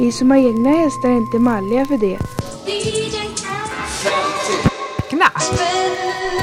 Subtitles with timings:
[0.00, 2.18] Vi som har egna hästar är inte malliga för det.
[5.10, 5.60] Knapp!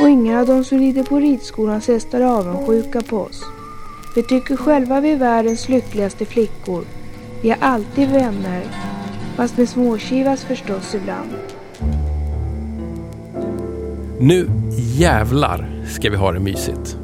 [0.01, 3.43] Och ingen av de som rider på ridskolans hästar är avundsjuka på oss.
[4.15, 6.83] Vi tycker själva vi är världens lyckligaste flickor.
[7.41, 8.63] Vi har alltid vänner.
[9.35, 11.29] Fast med småkivas förstås ibland.
[14.19, 14.49] Nu
[14.97, 16.97] jävlar ska vi ha det mysigt.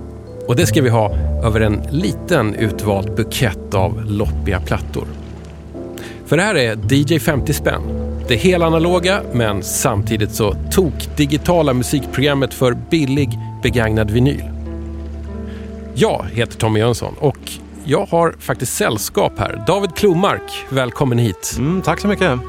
[0.47, 5.22] Och det ska vi ha över en liten utvald bukett av loppiga plattor.
[6.33, 7.81] För det här är DJ 50 spänn.
[8.27, 13.29] Det helanaloga men samtidigt så tok-digitala musikprogrammet för billig
[13.63, 14.43] begagnad vinyl.
[15.95, 17.37] Jag heter Tommy Jönsson och
[17.83, 19.63] jag har faktiskt sällskap här.
[19.67, 21.55] David Klomark, välkommen hit.
[21.57, 22.39] Mm, tack så mycket.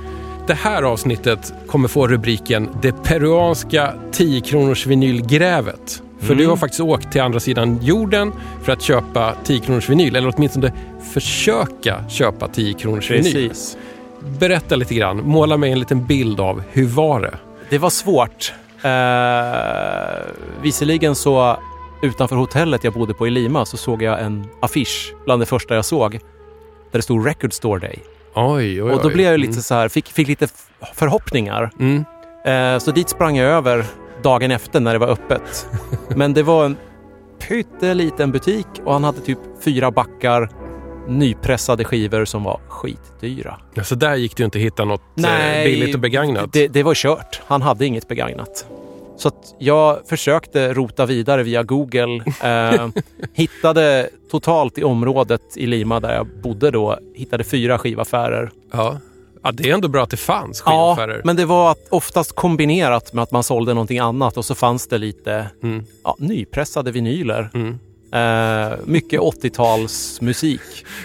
[0.47, 6.03] Det här avsnittet kommer få rubriken Det peruanska 10 kronors vinylgrävet.
[6.25, 6.39] För Mm.
[6.45, 8.33] du har faktiskt åkt till andra sidan jorden
[8.63, 10.73] för att köpa 10 kronors vinyl, eller åtminstone
[11.13, 13.49] försöka köpa 10 kronors vinyl.
[13.49, 13.77] Precis.
[14.39, 17.35] Berätta lite grann, måla mig en liten bild av hur var det?
[17.71, 18.53] Det var svårt.
[18.83, 21.57] Eh, visserligen så
[22.03, 25.75] utanför hotellet jag bodde på i Lima så såg jag en affisch bland det första
[25.75, 26.13] jag såg.
[26.13, 26.19] Där
[26.99, 27.99] det stod Record Store Day.
[28.35, 28.93] Oj, oj, oj.
[28.93, 30.49] Och då blev jag lite så här, fick, fick lite
[30.95, 31.71] förhoppningar.
[31.81, 32.05] Mm.
[32.45, 33.85] Eh, så dit sprang jag över
[34.25, 35.67] dagen efter när det var öppet.
[36.17, 36.77] Men det var en
[37.49, 40.49] pytteliten butik och han hade typ fyra backar
[41.09, 43.61] nypressade skivor som var skitdyra.
[43.75, 46.53] Ja, så där gick det ju inte att hitta något eh, billigt och begagnat.
[46.53, 47.43] Det, det var kört.
[47.47, 48.67] Han hade inget begagnat.
[49.17, 52.25] Så jag försökte rota vidare via Google.
[52.43, 52.89] Eh,
[53.33, 58.51] hittade totalt i området i Lima där jag bodde då, hittade fyra skivaffärer.
[58.71, 58.99] Ja.
[59.45, 61.23] Ja, det är ändå bra att det fanns Ja, skivaffärer.
[61.25, 64.99] men det var oftast kombinerat med att man sålde någonting annat och så fanns det
[64.99, 65.85] lite Mm.
[66.05, 67.51] ja, nypressade vinyler.
[67.55, 67.79] Mm.
[68.13, 70.61] Eh, mycket 80-talsmusik.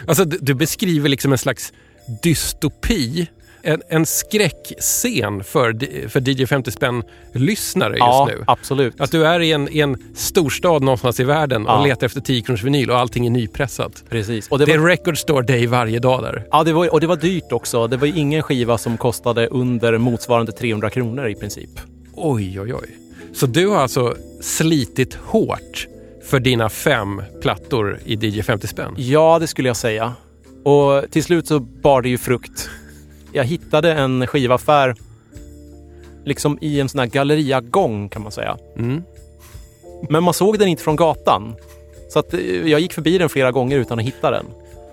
[0.07, 1.73] Alltså, du, du beskriver liksom en slags
[2.23, 3.27] dystopi.
[3.61, 8.43] En, en skräckscen för, för DJ 50 spänn-lyssnare just Ja, nu.
[8.47, 9.01] absolut.
[9.01, 11.83] Att du är i en, i en storstad någonstans i världen och Ja.
[11.85, 14.03] letar efter 10 kronors vinyl och allting är nypressat.
[14.09, 14.47] Precis.
[14.47, 16.45] Och det är record store day varje dag där.
[16.51, 17.87] ja, det var, och det var dyrt också.
[17.87, 21.69] Det var ju ingen skiva som kostade under motsvarande 300 kronor i princip.
[22.15, 22.89] Oj, oj, oj.
[23.33, 25.87] Så du har alltså slitit hårt
[26.25, 28.93] för dina fem plattor i DJ 50 spänn?
[28.97, 30.13] Ja, det skulle jag säga.
[30.63, 32.69] Och till slut så bar det ju frukt.
[33.31, 34.95] Jag hittade en skivaffär
[36.25, 38.57] liksom i en sån här galleriagång kan man säga.
[38.77, 39.03] Mm.
[40.09, 41.55] Men man såg den inte från gatan.
[42.09, 44.45] Så att eh, jag gick förbi den flera gånger utan att hitta den.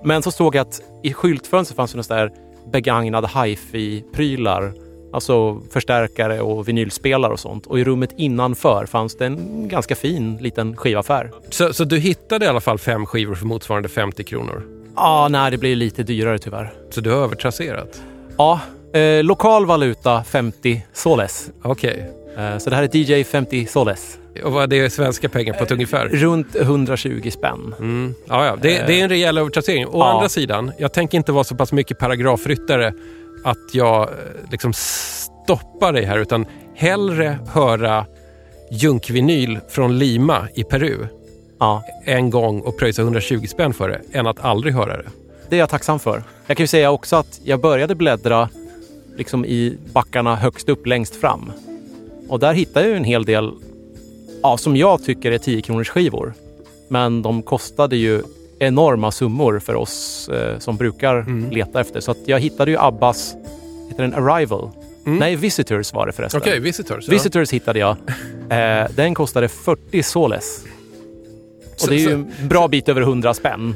[0.05, 2.33] Men så såg jag att i skyltfönstret fanns det där
[2.73, 4.73] begagnade hifi-prylar.
[5.13, 7.67] Alltså förstärkare och vinylspelare och sånt.
[7.67, 11.31] Och i rummet innanför fanns det en ganska fin liten skivaffär.
[11.51, 14.63] Så, så du hittade i alla fall fem skivor för motsvarande 50 kronor?
[14.97, 16.75] Ja, nej, det blir lite dyrare tyvärr.
[16.91, 18.03] Så du har övertrasserat?
[18.39, 18.61] Ja,
[18.95, 21.51] eh, lokal valuta 50 soles.
[21.63, 22.11] Okej.
[22.39, 24.19] Eh, så det här är DJ 50 soles.
[24.45, 26.09] Och vad är det svenska pengar på ett ungefär?
[26.09, 27.75] Runt 120 spänn.
[27.79, 28.15] Mm.
[28.29, 28.57] Ja, ja.
[28.63, 29.87] Det, det är en rejäl övertrassering.
[29.87, 30.13] Å Ja.
[30.15, 32.93] andra sidan, jag tänker inte vara så pass mycket paragrafryttare
[33.45, 34.09] att jag eh,
[34.51, 38.07] liksom stoppar dig här, utan hellre höra
[38.71, 41.07] junkvinyl från Lima i Peru
[41.61, 45.09] Ja, en gång och pröjsa 120 spänn för det, än att aldrig höra det.
[45.51, 46.23] Det är jag tacksam för.
[46.47, 48.49] Jag kan ju säga också att jag började bläddra
[49.17, 51.53] liksom i backarna högst upp längst fram.
[52.29, 53.53] Och där hittade jag ju en hel del,
[54.43, 56.35] ja, som jag tycker är 10 kronors skivor.
[56.89, 58.23] Men de kostade ju
[58.59, 61.51] enorma summor för oss eh, som brukar Mm.
[61.51, 62.01] leta efter.
[62.01, 63.35] Så att jag hittade ju Abbas,
[63.89, 64.71] heter den Arrival?
[65.07, 65.19] Mm.
[65.19, 66.41] Nej, Visitors var det förresten.
[66.41, 67.05] Okej, Visitors.
[67.09, 67.13] ja.
[67.13, 67.97] Visitors hittade jag.
[68.51, 70.65] Eh, den kostade 40 soles.
[71.75, 73.75] Och Så- det är ju en bra bit över 100 spänn.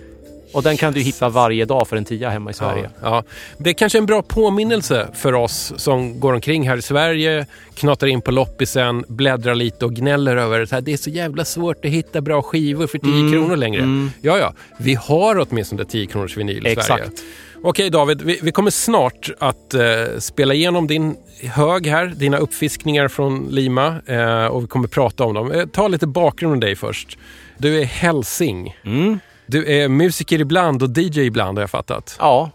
[0.53, 2.91] Och den kan du hitta varje dag för en tia hemma i Sverige.
[3.03, 3.23] Ja, ja.
[3.59, 8.07] Det är kanske en bra påminnelse för oss som går omkring här i Sverige, knatar
[8.07, 11.91] in på loppisen, bläddrar lite och gnäller över att det är så jävla svårt att
[11.91, 13.83] hitta bra skivor för 10 Mm, kronor längre.
[13.83, 14.11] mm.
[14.21, 17.05] Ja, ja, vi har åtminstone 10 kronors vinyl i Sverige.
[17.05, 17.23] Exakt.
[17.63, 19.83] Okej David, vi, vi kommer snart att eh,
[20.19, 25.35] spela igenom din hög här, dina uppfiskningar från Lima eh, och vi kommer prata om
[25.35, 25.53] dem.
[25.53, 27.19] Eh, ta lite bakgrund om dig först.
[27.59, 28.77] Du är hälsing.
[28.85, 29.21] Mm.
[29.51, 32.17] Du är musiker ibland och DJ ibland har jag fattat.
[32.19, 32.51] Ja,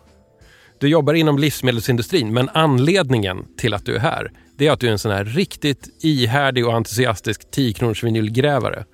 [0.79, 4.87] Du jobbar inom livsmedelsindustrin, men anledningen till att du är här, det är att du
[4.87, 8.85] är en sån här riktigt ihärdig och entusiastisk 10 kronors vinylgrävare.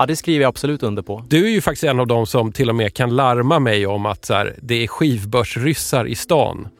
[0.00, 1.24] Ja, det skriver jag absolut under på.
[1.28, 4.06] Du är ju faktiskt en av dem som till och med kan larma mig om
[4.06, 6.68] att så här, det är skivbörsryssar i stan.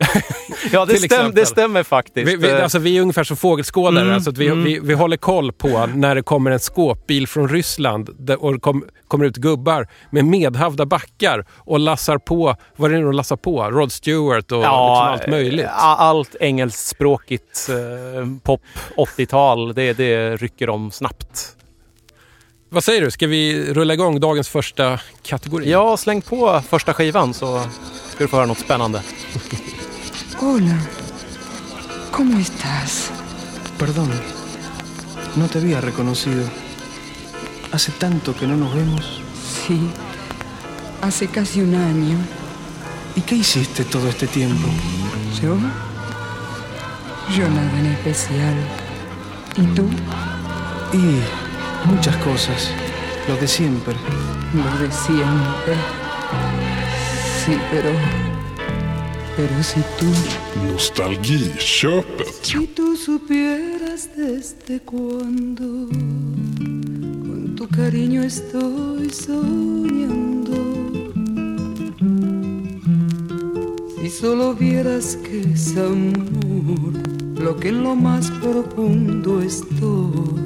[0.73, 2.29] Ja, det, stäm, det stämmer faktiskt.
[2.29, 4.03] Vi, vi, Eh, alltså, vi är ungefär som fågelskådare.
[4.03, 4.65] Mm, alltså att vi, mm.
[4.65, 8.61] vi, vi håller koll på när det kommer en skåpbil från Ryssland där, och det
[8.61, 13.37] kom, kommer ut gubbar med medhavda backar och lassar på, vad är det de lassar
[13.37, 13.63] på?
[13.63, 15.67] Rod Stewart och liksom allt möjligt.
[15.67, 18.63] ja, Allt engelskspråkigt eh, pop
[18.97, 21.57] 80-tal, det, det rycker de snabbt.
[22.73, 25.71] Vad säger du, ska vi rulla igång dagens första kategori?
[25.71, 27.61] Ja, släng på första skivan så
[28.09, 29.03] ska du få höra något spännande.
[30.39, 30.79] Hola,
[32.13, 33.13] ¿cómo estás?
[33.79, 34.11] Perdón,
[35.35, 36.49] no te había reconocido.
[37.73, 39.21] Hace tanto que no nos vemos.
[39.67, 39.81] Sí,
[41.01, 42.19] hace casi un año.
[43.17, 44.69] ¿Y qué hiciste todo este tiempo?
[45.43, 45.57] ¿Yo?
[47.37, 48.57] Yo nada en especial.
[49.57, 49.85] ¿Y tú?
[50.93, 51.21] Y
[51.87, 52.71] muchas cosas.
[53.29, 53.95] Lo de siempre.
[54.55, 55.75] Lo de siempre.
[57.45, 57.91] Sí, pero...
[59.37, 60.07] Pero si tú...
[60.73, 62.29] Nostalgiköpet.
[62.43, 65.89] Si tú supieras desde cuándo
[67.27, 70.57] con tu cariño estoy soñando.
[74.01, 76.93] Si solo vieras que es amor
[77.39, 80.40] lo que en lo más profundo estoy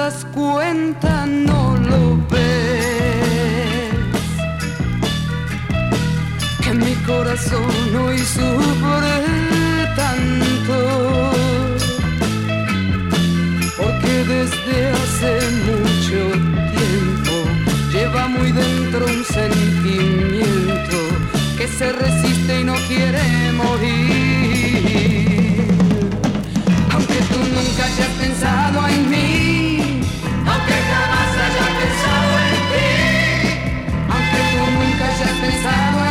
[0.00, 3.94] das cuenta, no lo ves.
[6.62, 9.16] Que mi corazón hoy sufre
[10.02, 10.76] tanto.
[13.80, 15.32] Porque desde hace
[15.68, 16.20] mucho
[16.76, 17.34] tiempo
[17.92, 20.98] lleva muy dentro un sentimiento
[21.58, 23.24] que se resiste y no quiere
[23.62, 24.80] morir.
[26.94, 29.59] Aunque tú nunca hayas pensado en mí,
[35.62, 36.09] sideways.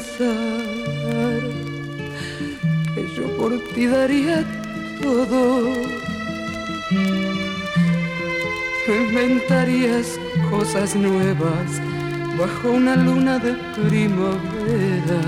[0.00, 1.40] Pensar
[2.94, 4.44] que yo por ti daría
[5.02, 5.72] todo,
[8.88, 10.18] inventarías
[10.50, 11.80] cosas nuevas
[12.38, 13.54] bajo una luna de
[13.88, 15.20] primavera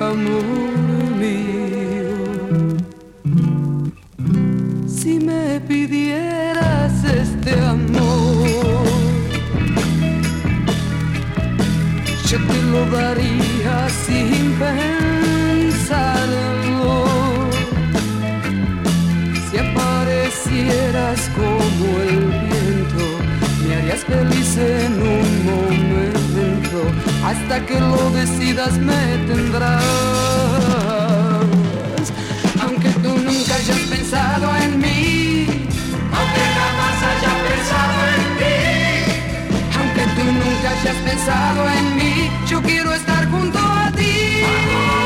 [0.00, 0.44] amor
[1.18, 2.16] mío.
[4.86, 7.85] Si me pidieras este amor,
[12.72, 14.88] lo daría sin pensarlo.
[19.50, 22.18] Si aparecieras como el
[22.48, 23.06] viento,
[23.62, 26.78] me harías feliz en un momento.
[27.24, 29.82] Hasta que lo decidas me tendrás.
[32.62, 35.35] Aunque tú nunca hayas pensado en mí,
[40.66, 45.05] hayas pensado en mí, yo quiero estar junto a ti.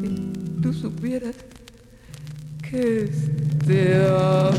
[0.00, 1.34] Si tú supieras
[2.70, 4.57] que este amor.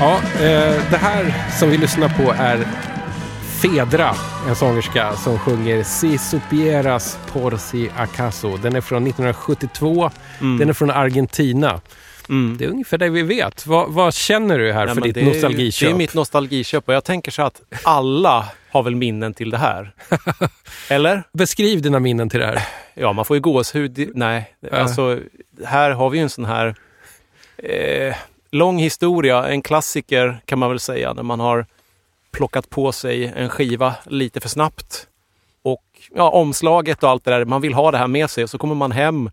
[0.00, 2.58] Ja, eh, det här som vi lyssnar på är
[3.62, 4.14] Fedra,
[4.48, 8.56] en sångerska som sjunger Si supieras por si acaso.
[8.56, 10.10] Den är från 1972.
[10.38, 11.80] Den är från Argentina.
[12.28, 12.56] Mm.
[12.58, 13.66] Det är ungefär det vi vet.
[13.66, 15.88] Vad, vad känner du här Nej, för ditt det är nostalgiköp?
[15.88, 19.58] Det är mitt nostalgiköp och jag tänker så att alla har väl minnen till det
[19.58, 19.92] här.
[20.90, 21.22] Eller?
[21.32, 22.62] Beskriv dina minnen till det här.
[22.94, 24.10] Ja, man får ju gåshud.
[24.14, 24.76] Nej, Ja.
[24.76, 25.18] alltså
[25.66, 26.74] här har vi ju en sån här
[27.58, 28.14] eh,
[28.58, 31.66] lång historia, en klassiker kan man väl säga, när man har
[32.32, 35.06] plockat på sig en skiva lite för snabbt.
[35.62, 35.82] Och
[36.14, 38.58] ja, omslaget och allt det där, man vill ha det här med sig och så
[38.58, 39.30] kommer man hem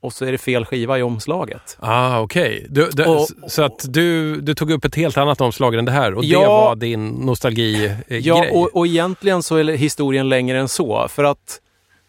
[0.00, 1.76] och så är det fel skiva i omslaget.
[1.80, 2.68] Ah, okej.
[3.06, 6.22] Och- Så att du, du tog upp ett helt annat omslag än det här och
[6.22, 6.40] det Ja.
[6.48, 8.20] var din nostalgi-grej?
[8.28, 11.08] Ja, och, och egentligen så är historien längre än så.
[11.08, 11.60] För att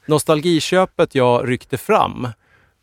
[0.05, 2.27] nostalgiköpet jag ryckte fram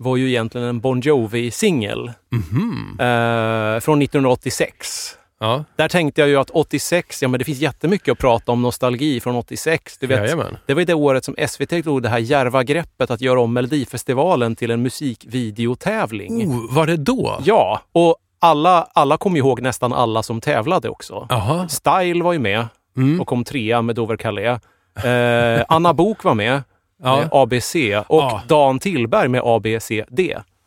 [0.03, 2.97] var ju egentligen en Bon Jovi-singel Mhm.
[3.01, 5.17] eh, från 1986.
[5.41, 8.63] Ja, Där tänkte jag ju att 86, ja men det finns jättemycket att prata om
[8.63, 9.99] nostalgi från 86.
[9.99, 10.57] Du vet, jajamän.
[10.67, 13.53] det var ju det året som SVT tog det här djärva greppet att göra om
[13.53, 16.49] Melodifestivalen till en musikvideotävling.
[16.51, 17.39] Oh, var det då?
[17.45, 21.27] Ja, och alla, alla kom ihåg nästan alla som tävlade också.
[21.31, 21.69] Jaha.
[21.69, 22.67] Style var ju med
[22.97, 23.21] Mm.
[23.21, 24.61] och kom trea med Dover Calais.
[25.05, 26.63] Eh, Anna Bok var med,
[27.03, 27.29] Ja.
[27.33, 27.75] ABC
[28.07, 28.43] och Ja.
[28.49, 30.21] Dan Tillberg med ABCD.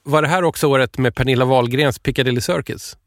[0.04, 2.98] Var det här också året med Pernilla Wahlgrens Piccadilly Circus?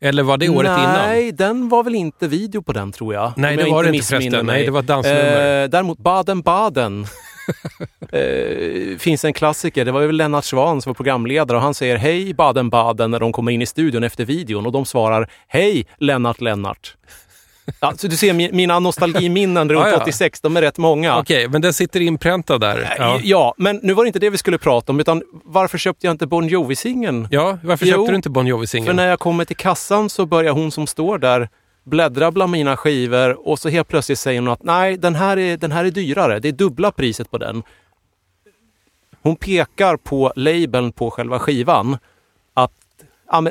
[0.00, 0.92] Eller var det året innan?
[0.92, 3.32] Nej, den var väl inte video på den tror jag.
[3.36, 4.46] Nej, det var det inte förresten.
[4.46, 4.56] mig.
[4.56, 5.62] Nej, det var ett dansnummer.
[5.62, 7.06] Eh, däremot Baden-Baden
[8.12, 9.84] eh, finns en klassiker.
[9.84, 13.32] Det var ju Lennart Swahn som var programledare och han säger hej Baden-Baden när de
[13.32, 16.96] kommer in i studion efter videon och de svarar hej Lennart Lennart.
[17.80, 19.96] Ja, så du ser mi- mina nostalgiminnen runt Ja, ja.
[20.02, 21.18] 86, de är rätt många.
[21.18, 22.94] Okej, men den sitter inpräntad där.
[22.98, 23.20] Ja.
[23.22, 23.54] Ja.
[23.56, 26.26] men nu var det inte det vi skulle prata om, utan varför köpte jag inte
[26.26, 27.28] Bon Jovi-singeln?
[27.30, 28.96] ja, varför Jo, köpte du inte Bon För Jovi-singeln?
[28.96, 31.48] när jag kommer till kassan så börjar hon som står där
[31.84, 35.56] bläddra bland mina skivor och så helt plötsligt säger hon att nej, den här är,
[35.56, 36.38] den här är dyrare.
[36.40, 37.62] Det är dubbla priset på den.
[39.22, 41.98] Hon pekar på labeln på själva skivan
[42.54, 42.72] att,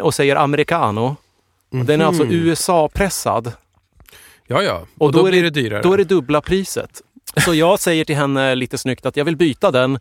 [0.02, 1.16] och säger americano.
[1.72, 2.34] Och Den är alltså Mhm.
[2.34, 3.52] USA-pressad.
[4.48, 4.76] Ja, ja.
[4.98, 5.82] Och, Och då, då är blir det- dyrare.
[5.82, 7.02] Då är det dubbla priset.
[7.46, 10.00] Så jag säger till henne lite snyggt att jag vill byta den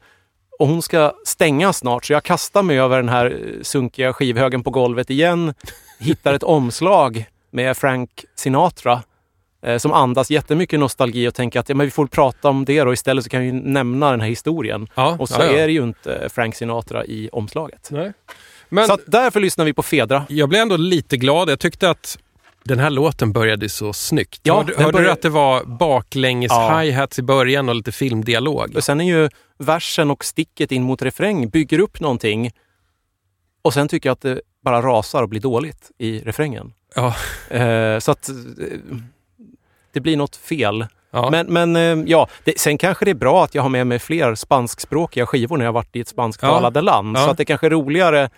[0.59, 2.05] och hon ska stänga snart.
[2.05, 5.55] Så jag kastar mig över den här eh, sunkiga skivhögen på golvet igen.
[5.99, 9.03] Hittar ett omslag med Frank Sinatra
[9.67, 12.83] eh, som andas jättemycket nostalgi och tänker att ja, men vi får prata om det
[12.83, 14.89] och istället så kan vi nämna den här historien.
[14.95, 15.53] ja, Och så ja, ja.
[15.59, 17.89] är det ju inte Frank Sinatra i omslaget.
[17.93, 18.13] Nej.
[18.69, 20.25] Men Så därför lyssnar vi på Fedra.
[20.29, 21.51] jag blev ändå lite glad.
[21.51, 22.19] Jag tyckte att
[22.69, 24.41] den här låten började så snyggt.
[24.43, 26.81] Ja, hörde hörde du börjar- att det var baklänges Ja.
[26.81, 28.77] hi-hats i början och lite filmdialog?
[28.77, 32.51] Och sen är ju versen och sticket in mot refräng bygger upp någonting
[33.63, 36.73] och sen tycker jag att det bara rasar och blir dåligt i refrängen.
[36.95, 37.15] Ja.
[37.57, 38.35] Eh, så att eh,
[39.93, 40.87] det blir något fel.
[41.11, 41.31] Ja.
[41.31, 43.99] Men, men eh, ja, det, sen kanske det är bra att jag har med mig
[43.99, 47.17] fler spanskspråkiga skivor när jag varit i ett spansktalande land.
[47.17, 47.25] Ja.
[47.25, 48.31] Så att det kanske är roligare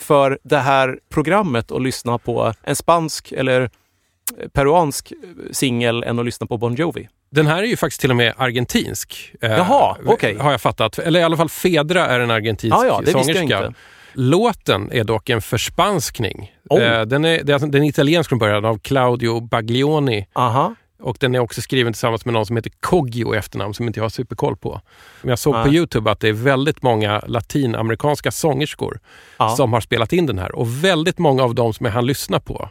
[0.00, 5.12] för det här programmet att lyssna på en spansk eller eh, peruansk
[5.52, 7.08] singel än att lyssna på Bon Jovi.
[7.30, 9.32] Den här är ju faktiskt till och med argentinsk.
[9.40, 10.36] eh, Jaha, okej.
[10.38, 10.98] Har jag fattat.
[10.98, 13.66] Eller i alla fall Fedra är en argentinsk Ja, ja, det visste jag sångerska.
[13.66, 13.78] inte.
[14.14, 16.52] Låten är dock en förspanskning.
[16.70, 16.82] Oh.
[16.82, 20.74] Eh, Den är, alltså- den är italiensk från början av Claudio Baglioni Aha.
[21.02, 24.00] Och den är också skriven tillsammans med någon som heter Koggio i efternamn som inte
[24.00, 24.80] jag har superkoll på.
[25.22, 25.76] Men jag såg på Nej.
[25.76, 29.00] Youtube att det är väldigt många latinamerikanska sångerskor
[29.38, 29.48] Ja.
[29.56, 32.40] som har spelat in den här och väldigt många av dem som jag hann lyssna
[32.40, 32.68] på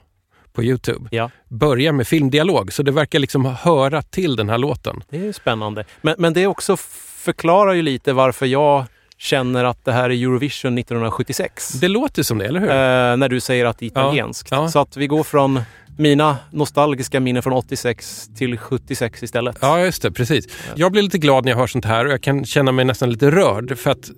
[0.54, 1.30] på Youtube Ja.
[1.48, 5.04] börjar med filmdialog så det verkar liksom höra till den här låten.
[5.10, 5.86] Det är spännande.
[6.02, 6.78] Men, men det också
[7.24, 8.86] förklarar ju lite varför jag
[9.18, 11.70] känner att det här är Eurovision 1976.
[11.74, 12.70] Det låter som det, eller hur?
[12.70, 14.52] Eh, när du säger att det är italienskt.
[14.52, 14.70] Ja.
[14.70, 15.62] Så att vi går från
[16.00, 19.58] mina nostalgiska minnen från 86 till 76 istället.
[19.62, 20.12] Ja, just det.
[20.12, 20.48] Precis.
[20.76, 23.10] Jag blir lite glad när jag hör sånt här och jag kan känna mig nästan
[23.10, 24.10] lite rörd för att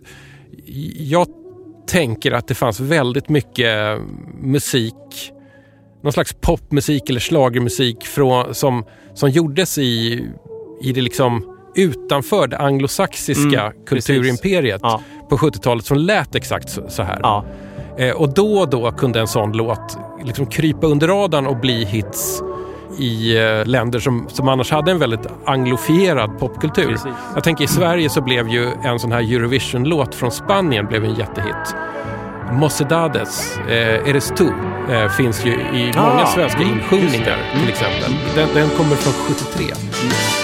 [0.97, 1.27] jag
[1.87, 3.99] tänker att det fanns väldigt mycket
[4.41, 5.31] musik,
[6.03, 10.25] någon slags popmusik eller schlagermusik från, som, som gjordes i,
[10.81, 15.01] i det liksom utanför det anglosaxiska Mm, kulturimperiet Ja.
[15.29, 17.19] på 70-talet som lät exakt så, så här.
[17.23, 17.45] Ja.
[17.97, 21.85] Eh, och då och då kunde en sån låt liksom krypa under radarn och bli
[21.85, 22.43] hits
[22.97, 26.87] i eh, länder som, som annars hade en väldigt anglofierad popkultur.
[26.87, 27.11] Precis.
[27.35, 31.15] Jag tänker i Sverige så blev ju en sån här Eurovision-låt från Spanien blev en
[31.15, 31.75] jättehit.
[32.51, 34.53] Mocedades, eh, Eres tu,
[34.91, 38.11] eh, finns ju i många Ah, svenska mm, insjungningar till exempel.
[38.35, 39.65] Den, den kommer från 73.
[39.65, 40.40] Eres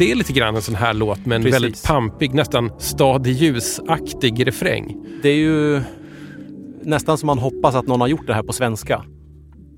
[0.00, 1.54] det är lite grann en sån här låt med en Precis.
[1.54, 4.96] väldigt pampig, nästan stadig ljusaktig refräng.
[5.22, 5.80] Det är ju
[6.82, 9.04] nästan som man hoppas att någon har gjort det här på svenska.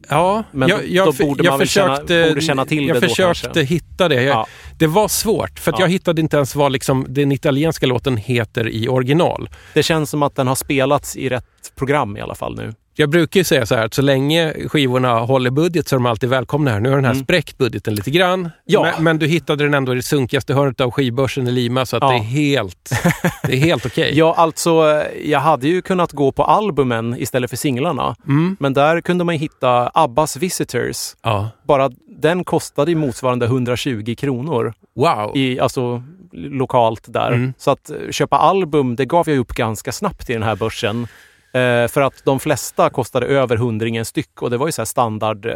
[0.09, 2.97] Ja, Men jag, jag, då borde jag man väl känna- försökte, borde känna till jag
[2.97, 3.62] det då försökte kanske.
[3.75, 4.23] hitta det.
[4.23, 4.47] Jag, Ja.
[4.79, 5.76] Det var svårt, för Ja.
[5.81, 9.49] jag hittade inte ens vad liksom, den italienska låten heter i original.
[9.75, 11.45] Det känns som att den har spelats i rätt
[11.76, 12.73] program i alla fall nu.
[12.94, 16.06] Jag brukar ju säga så här att så länge skivorna håller budget så är de
[16.06, 16.80] alltid välkomna här.
[16.80, 17.25] Nu har den här Mm.
[17.25, 18.50] spräckt budgeten lite grann.
[18.64, 18.82] Ja.
[18.82, 21.96] Men, men du hittade den ändå i det sunkigaste hörnet av skivbörsen i Lima så
[21.96, 22.08] att Ja.
[22.11, 22.90] det är helt,
[23.46, 24.11] det är helt okej.
[24.18, 28.16] Ja, alltså jag hade ju kunnat gå på albumen istället för singlarna.
[28.26, 28.56] Mm.
[28.61, 30.96] Men där kunde man hitta Abbas Visitors.
[31.22, 31.49] Ja.
[31.66, 35.37] Bara den kostade motsvarande 120 kronor Wow.
[35.37, 37.32] i, alltså lokalt där.
[37.32, 37.52] Mm.
[37.58, 41.06] Så att köpa album, det gav jag upp ganska snabbt i den här börsen.
[41.54, 44.87] Eh, för att de flesta kostade över hundringen styck och det var ju så här
[44.87, 45.52] standard eh,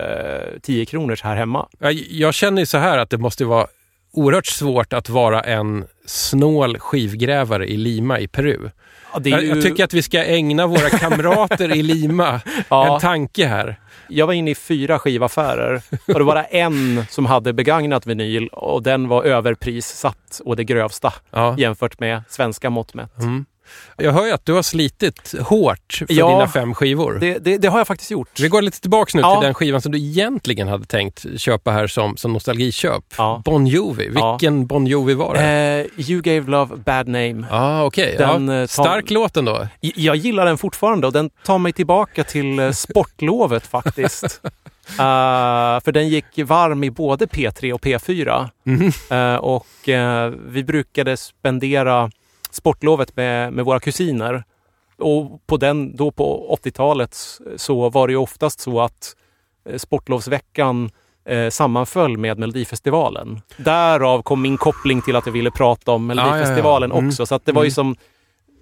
[0.62, 1.68] 10 kronors här hemma.
[1.78, 3.66] Jag, jag känner ju så här att det måste vara
[4.12, 8.70] oerhört svårt att vara en snål skivgrävare i Lima i Peru.
[9.14, 12.94] Ja, är Jag, ju- jag tycker att vi ska ägna våra kamrater i Lima Ja.
[12.94, 13.76] en tanke här.
[14.08, 18.48] Jag var inne i fyra skivaffärer och det var bara en som hade begagnat vinyl
[18.48, 21.54] och den var överprissatt och det grövsta Ja.
[21.58, 23.18] jämfört med svenska mått mätt.
[23.18, 23.44] Mm.
[23.96, 26.28] Jag hör ju att du har slitit hårt för Ja.
[26.28, 27.18] dina fem skivor.
[27.20, 28.40] Det, det, det har jag faktiskt gjort.
[28.40, 29.34] Vi går lite tillbaka nu Ja.
[29.40, 33.04] till den skivan som du egentligen hade tänkt köpa här som, som nostalgiköp.
[33.18, 33.42] Ja.
[33.44, 34.10] Bon Jovi.
[34.14, 34.32] Ja.
[34.32, 35.40] Vilken Bon Jovi var det?
[35.96, 37.46] Eh, you gave love bad name.
[37.50, 38.14] Ja, okej.
[38.18, 38.54] Den, Ja.
[38.54, 39.68] eh, tar- Stark låt ändå.
[39.80, 44.40] Jag gillar den fortfarande och den tar mig tillbaka till eh, sportlovet faktiskt.
[44.88, 48.48] Eh, för den gick varm i både P3 och P4.
[48.64, 48.92] Mhm.
[49.10, 49.66] Eh, och
[50.48, 52.10] vi brukade spendera
[52.56, 54.44] sportlovet med, med våra kusiner.
[54.98, 57.16] Och på den, då på 80-talet
[57.56, 59.16] så var det ju oftast så att
[59.68, 60.90] eh, sportlovsveckan
[61.28, 63.40] eh, sammanföll med Melodifestivalen.
[63.56, 66.24] Därav kom min koppling till att jag ville prata om ja, ja.
[66.24, 67.08] Melodifestivalen Mm.
[67.08, 67.26] också.
[67.26, 67.74] Så att det var ju Mm.
[67.74, 67.96] som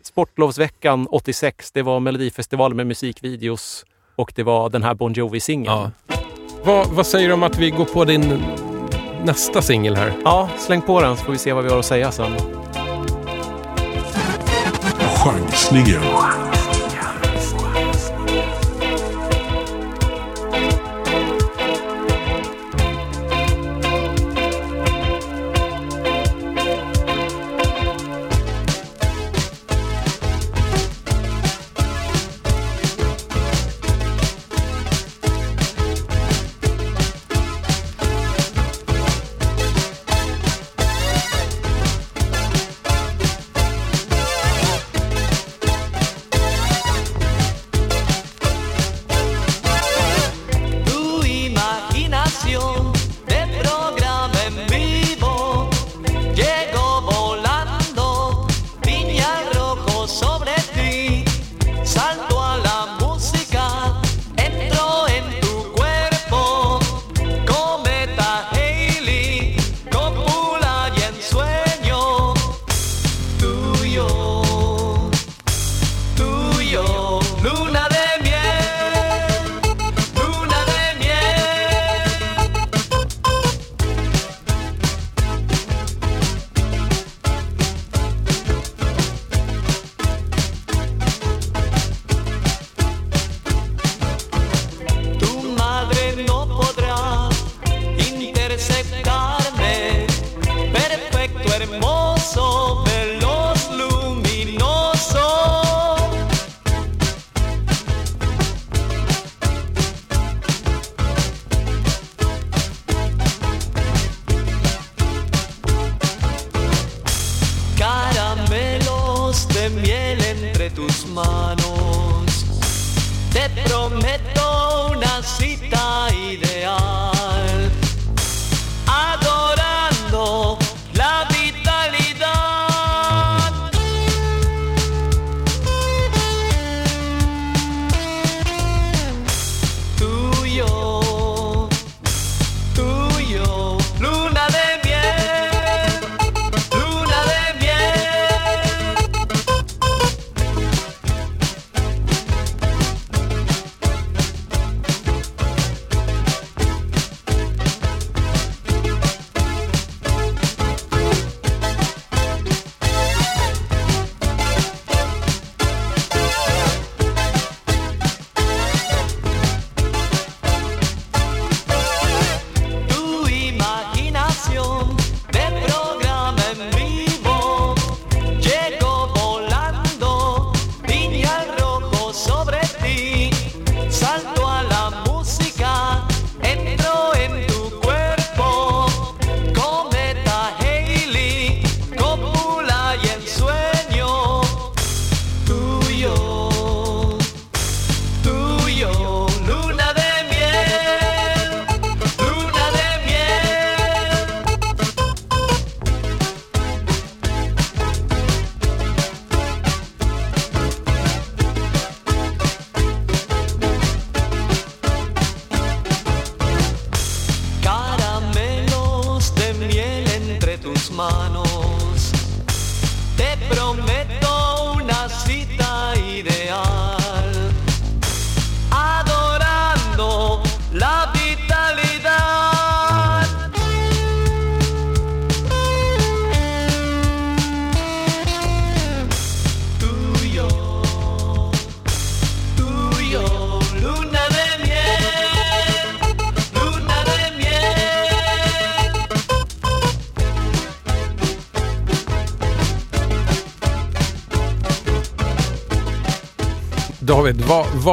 [0.03, 3.85] Sportlovsveckan 86, det var Melodifestivalen med musikvideos
[4.17, 5.91] och det var den här Bon Jovi-singeln.
[6.07, 6.17] Ja.
[6.65, 8.43] Vad, vad säger du om att vi går på din
[9.25, 10.13] nästa singel här?
[10.25, 12.33] ja, släng på den så får vi se vad vi har att säga sen.
[15.25, 16.03] Chansningen.
[16.03, 16.54] Tu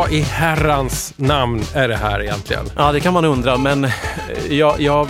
[0.02, 2.66] vad, i herrans namn är det här egentligen?
[2.76, 3.92] Ja, det kan man undra, men eh,
[4.50, 5.08] jag, jag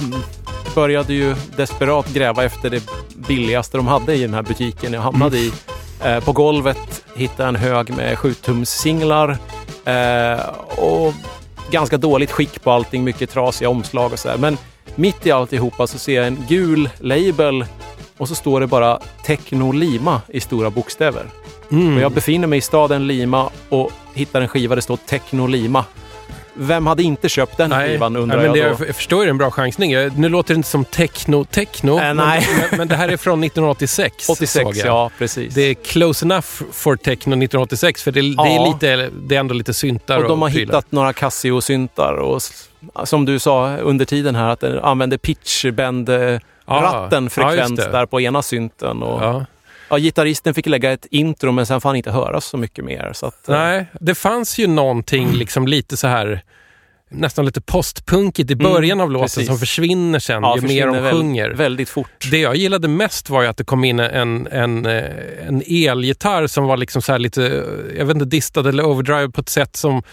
[0.75, 2.83] började ju desperat gräva efter det
[3.27, 5.51] billigaste de hade i den här butiken jag hamnade i.
[6.03, 9.37] Eh, på golvet hittade jag en hög med 7-tums-singlar
[9.85, 10.45] eh,
[10.77, 11.13] och
[11.71, 14.37] ganska dåligt skick på allting, mycket trasiga omslag och sådär.
[14.37, 14.57] Men
[14.95, 17.65] mitt i alltihopa så ser jag en gul label
[18.17, 21.25] och så står det bara Techno Lima i stora bokstäver.
[21.71, 21.95] Mm.
[21.95, 25.47] Och jag befinner mig i staden Lima och hittar en skiva där det står Techno
[25.47, 25.85] Lima.
[26.53, 28.85] Vem hade inte köpt den skivan undrar nej, men det, jag då?
[28.87, 29.91] jag förstår ju det en bra chansning.
[30.15, 31.91] Nu låter det inte som techno, techno.
[31.91, 32.47] Äh, men, nej.
[32.71, 34.29] men, men det här är från 1986.
[34.29, 34.87] 86, såg jag.
[34.87, 35.53] ja precis.
[35.53, 38.47] Det är close enough for techno 1986 för det, det, Ja.
[38.47, 40.65] är, lite, det är ändå lite syntar och de har prylar.
[40.73, 42.41] hittat några Casio-syntar och
[43.03, 47.91] som du sa under tiden här att den använder pitchbend-ratten Ja, frekvent det.
[47.91, 49.03] där på ena synten.
[49.03, 49.41] Och,
[49.91, 49.97] ja.
[49.99, 53.11] Gitarristen fick lägga ett intro men sen får han inte höras så mycket mer.
[53.13, 56.41] Så att, eh, Nej, det fanns ju någonting liksom lite så här
[57.13, 59.47] nästan lite postpunkigt i Mm, början av låten precis.
[59.47, 61.49] som försvinner sen ja, ju mer försvinner de väl- sjunger.
[61.49, 62.27] Väldigt fort.
[62.31, 65.03] Det jag gillade mest var ju att det kom in en, en, eh,
[65.47, 69.29] en elgitarr som var liksom så här lite, eh, jag vet inte, distad eller overdrive
[69.29, 70.03] på ett sätt som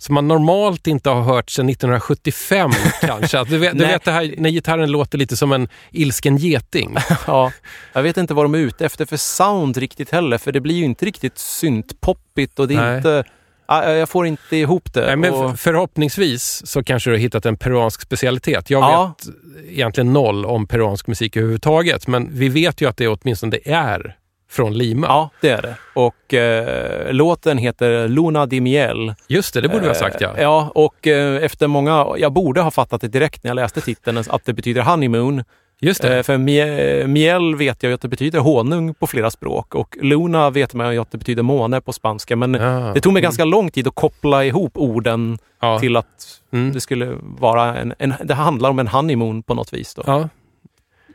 [0.00, 3.44] som man normalt inte har hört sedan 1975 kanske.
[3.44, 6.96] Du vet, du vet det här när gitarren låter lite som en ilsken geting.
[7.26, 7.52] Ja,
[7.92, 10.74] jag vet inte vad de är ute efter för sound riktigt heller, för det blir
[10.74, 12.96] ju inte riktigt syntpoppigt och det är Nej.
[12.96, 13.24] inte...
[13.68, 15.06] Ja, Jag får inte ihop det.
[15.06, 18.70] Nej, men förhoppningsvis så kanske du har hittat en peruansk specialitet.
[18.70, 19.14] Jag Ja.
[19.18, 19.34] vet
[19.70, 24.16] egentligen noll om peruansk musik överhuvudtaget, men vi vet ju att det åtminstone är
[24.50, 25.06] från Lima.
[25.06, 25.74] ja, det är det.
[25.94, 29.14] Och eh, låten heter Luna di Miel.
[29.28, 30.34] Just det, det borde vi ha sagt ja.
[30.36, 32.06] Eh, Ja, och eh, efter många...
[32.18, 35.44] Jag borde ha fattat det direkt när jag läste titeln, att det betyder honeymoon.
[35.82, 36.16] Just det.
[36.16, 39.96] Eh, för mie- miel vet jag ju att det betyder honung på flera språk och
[40.02, 42.36] Luna vet man ju att det betyder måne på spanska.
[42.36, 42.90] Men Ja.
[42.94, 45.78] det tog mig ganska lång tid att koppla ihop orden ja.
[45.78, 46.06] till att
[46.52, 46.72] Mm.
[46.72, 48.14] det skulle vara en, en...
[48.24, 49.94] Det handlar om en honeymoon på något vis.
[49.94, 50.02] Då.
[50.06, 50.28] Ja.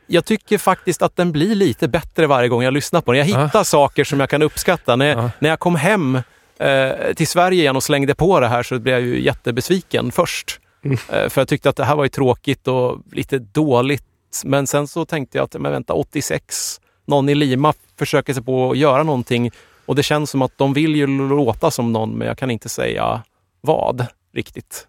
[0.06, 3.28] Jag tycker faktiskt att den blir lite bättre varje gång jag lyssnar på den.
[3.28, 4.96] Jag hittar saker som jag kan uppskatta.
[4.96, 5.30] När, Ja.
[5.38, 6.16] när jag kom hem
[6.58, 10.60] eh, till Sverige igen och slängde på det här så blev jag ju jättebesviken först.
[10.84, 10.98] Mm.
[11.12, 14.04] Eh, för jag tyckte att det här var ju tråkigt och lite dåligt.
[14.44, 18.70] Men sen så tänkte jag att, men vänta, 86, någon i Lima försöker sig på
[18.70, 19.50] att göra någonting
[19.86, 22.68] och det känns som att de vill ju låta som någon, men jag kan inte
[22.68, 23.22] säga
[23.60, 24.86] vad riktigt.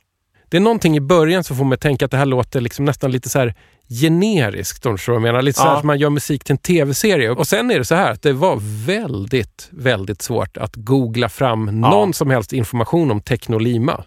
[0.49, 2.85] Det är någonting i början som får mig att tänka att det här låter liksom
[2.85, 3.55] nästan lite så här
[3.89, 4.85] generiskt.
[4.85, 5.41] Om du förstår vad jag menar.
[5.41, 5.79] Lite så här Ja.
[5.79, 7.29] som man gör musik till en tv-serie.
[7.31, 11.65] Och sen är det så här att det var väldigt, väldigt svårt att googla fram
[11.81, 14.03] någon som helst information om Techno Lima.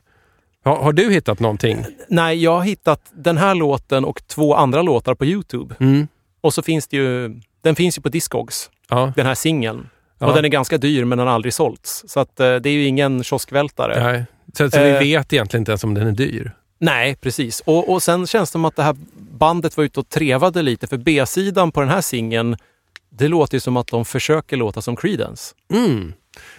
[0.65, 1.85] Har, har du hittat någonting?
[2.09, 5.75] Nej, jag har hittat den här låten och två andra låtar på Youtube.
[5.81, 6.09] Mm.
[6.41, 9.13] Och så finns det ju, den finns ju på Discogs, Ja.
[9.17, 9.89] den här singeln.
[10.19, 10.27] Ja.
[10.27, 12.05] Och den är ganska dyr men den har aldrig sålts.
[12.09, 14.03] Så att, eh, det är ju ingen kioskvältare.
[14.13, 14.25] Nej.
[14.57, 14.99] Så, så vi Eh.
[14.99, 16.53] vet egentligen inte ens om den är dyr.
[16.81, 17.61] Nej, precis.
[17.67, 18.97] Och, och sen känns det som att det här
[19.41, 20.87] bandet var ute och trevade lite.
[20.87, 22.57] För B-sidan på den här singeln,
[23.11, 25.55] det låter ju som att de försöker låta som Creedence.
[25.73, 26.13] Mm.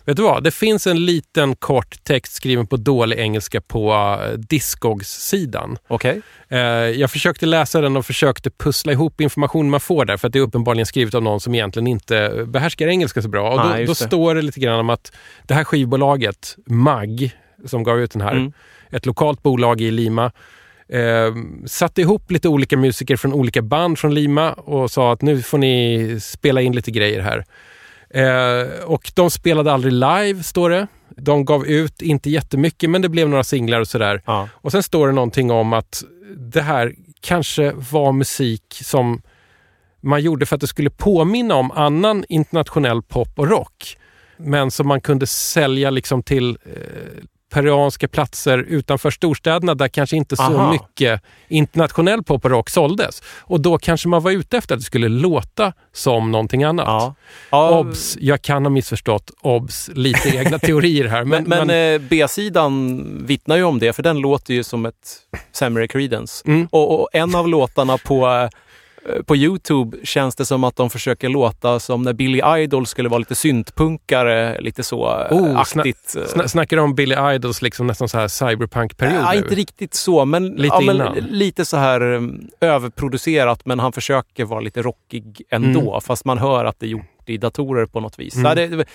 [0.06, 0.44] Vet du vad?
[0.44, 5.78] Det finns en liten kort text skriven på dålig engelska på uh, Discogs-sidan.
[5.88, 6.22] Okej?
[6.50, 6.60] Eh,
[7.00, 10.39] jag försökte läsa den och försökte pussla ihop information man får där för att det
[10.39, 13.52] är uppenbarligen skrivet av någon som egentligen inte behärskar engelska så bra.
[13.52, 15.12] Och då, Nej, då står det lite grann om att
[15.48, 17.32] det här skivbolaget, MAG,
[17.65, 18.54] som gav ut den här, Mm.
[18.89, 20.32] ett lokalt bolag i Lima,
[20.91, 25.41] eh, satte ihop lite olika musiker från olika band från Lima och sa att nu
[25.41, 27.45] får ni spela in lite grejer här.
[28.13, 30.88] Eh, och de spelade aldrig live, står det.
[31.17, 34.21] De gav ut, inte jättemycket, men det blev några singlar och sådär.
[34.25, 34.49] Ja.
[34.54, 36.04] Och sen står det någonting om att
[36.38, 39.21] det här kanske var musik som
[40.01, 43.97] man gjorde för att det skulle påminna om annan internationell pop och rock.
[44.38, 50.36] Men som man kunde sälja liksom till eh, peruanska platser utanför storstäderna där kanske inte
[50.36, 50.72] så Aha.
[50.72, 53.24] mycket internationell pop och rock såldes.
[53.40, 56.86] Och då kanske man var ute efter att det skulle låta som någonting annat.
[56.88, 57.16] Ja.
[57.50, 57.80] ja.
[57.80, 59.32] Obs, jag kan ha missförstått.
[59.42, 61.24] Obs, lite egna teorier här.
[61.24, 65.18] Men, Men, men, eh, B-sidan vittnar ju om det, för den låter ju som ett
[65.52, 66.44] sämre Creedence.
[66.48, 66.68] Mm.
[66.72, 68.50] Och, och en av låtarna på, eh,
[69.26, 73.20] på Youtube känns det som att de försöker låta som när Billy Idol skulle vara
[73.20, 76.16] lite syntpunkare, lite så eh, Oh, aktigt.
[76.18, 76.22] eh.
[76.22, 80.26] Sna- snackar du om Billy Idols liksom nästan så här cyberpunk-period Ja, inte riktigt så,
[80.26, 85.42] men Lite ja, men lite så här um, överproducerat, men han försöker vara lite rockig
[85.50, 86.02] ändå, Mm.
[86.02, 88.36] fast man hör att det är gjort i datorer på något vis.
[88.36, 88.56] Mm.
[88.56, 88.86] Det,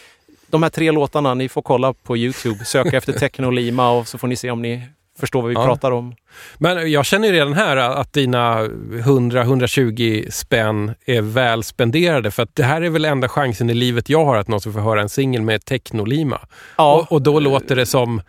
[0.51, 4.19] de här tre låtarna, ni får kolla på Youtube, söka efter Techno Lima och så
[4.19, 4.83] får ni se om ni
[5.21, 5.65] förstår vad vi Ja.
[5.65, 6.15] pratar om.
[6.59, 12.55] Men jag känner ju redan här att dina 100-120 spänn är väl spenderade för att
[12.55, 15.09] det här är väl enda chansen i livet jag har att någonsin få höra en
[15.09, 16.41] singel med technolima.
[16.77, 18.23] Ja, Och, och då låter det som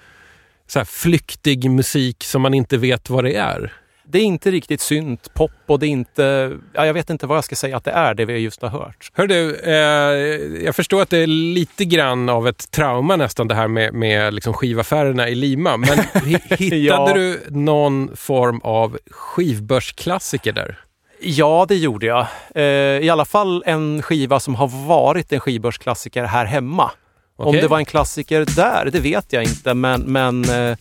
[0.67, 3.73] så här flyktig musik som man inte vet vad det är.
[4.09, 6.57] Det är inte riktigt synt, pop och det är inte...
[6.73, 8.69] Ja, jag vet inte vad jag ska säga att det är, det vi just har
[8.69, 9.11] hört.
[9.13, 13.55] Hör du, eh, jag förstår att det är lite grann av ett trauma nästan det
[13.55, 15.77] här med, med liksom skivaffärerna i Lima.
[15.77, 17.13] Men hi- hittade Ja.
[17.13, 20.79] du någon form av skivbörsklassiker där?
[21.21, 22.27] Ja, det gjorde jag.
[22.55, 22.63] Eh,
[23.05, 26.91] I alla fall en skiva som har varit en skivbörsklassiker här hemma.
[27.39, 27.61] Om Okej.
[27.61, 30.77] det var en klassiker där, det vet jag inte, men, men eh,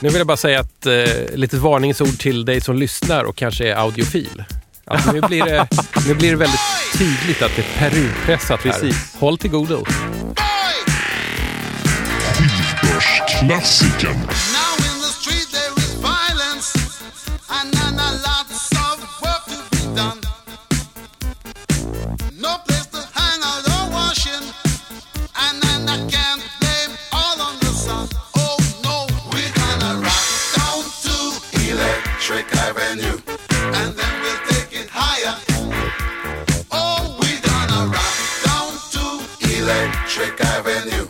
[0.00, 3.68] Nu vill jag bara säga ett eh, litet varningsord till dig som lyssnar och kanske
[3.68, 4.44] är audiofil.
[4.84, 5.68] Att nu, blir det,
[6.08, 6.60] nu blir det väldigt
[6.98, 8.72] tydligt att det är Peru-pressat här.
[8.72, 9.14] Precis.
[9.18, 9.84] Håll till godo.
[12.36, 14.16] Skivbörsklassikern.
[39.64, 41.03] Electric Avenue,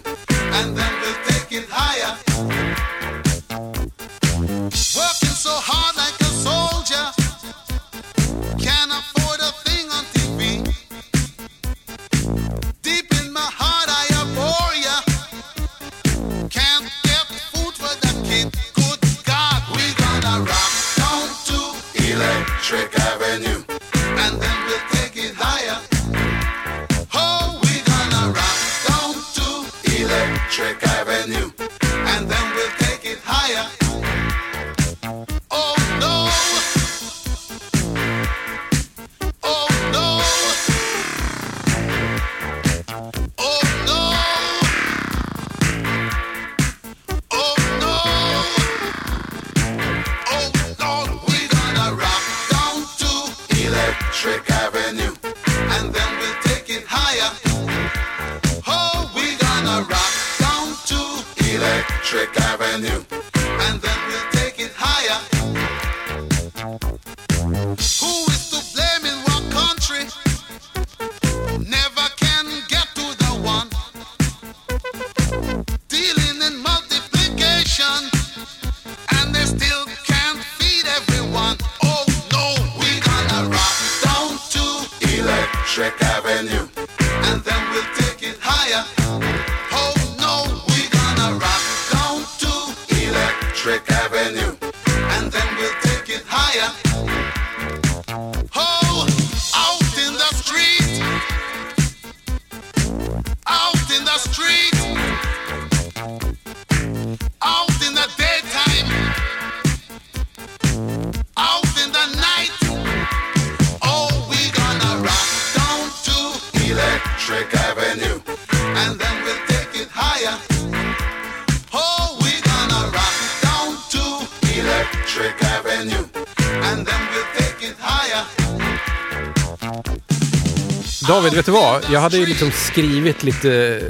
[131.92, 133.80] Jag hade ju liksom skrivit lite,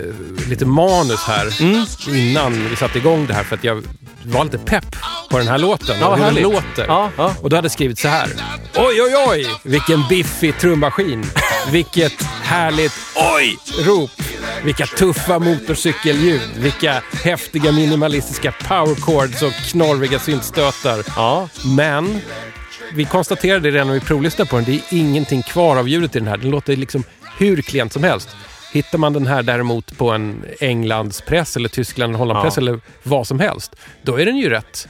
[0.49, 1.85] lite manus här Mm.
[2.09, 3.83] innan vi satte igång det här för att jag
[4.25, 4.97] var lite pepp
[5.31, 6.87] på den här låten Ja, och hur den låter.
[6.87, 7.35] Ja, ja.
[7.40, 8.29] Och då hade jag skrivit så här.
[8.77, 9.47] Oj, oj, oj!
[9.62, 11.25] Vilken biffig trummaskin.
[11.70, 12.92] Vilket härligt
[13.37, 14.11] oj-rop.
[14.64, 16.40] Vilka tuffa motorcykelljud.
[16.57, 21.03] Vilka häftiga minimalistiska power chords och knorriga syntstötar.
[21.16, 22.20] ja, Men
[22.94, 26.18] vi konstaterade redan när vi provlyssnade på den, det är ingenting kvar av ljudet i
[26.18, 26.37] den här.
[26.37, 27.05] Den låter liksom
[27.38, 28.29] hur klent som helst.
[28.73, 32.62] Hittar man den här däremot på en Englandspress eller Tyskland Hollandpress Ja.
[32.62, 34.88] eller vad som helst, då är den ju rätt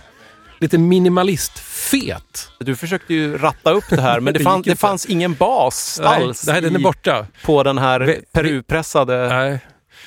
[0.61, 2.49] lite minimalistfet.
[2.61, 6.47] du försökte ju ratta upp det här, men det, fann, det fanns ingen bas alls
[6.47, 7.27] nej, den är i- borta.
[7.45, 9.59] på den här Peru-pressade Nej.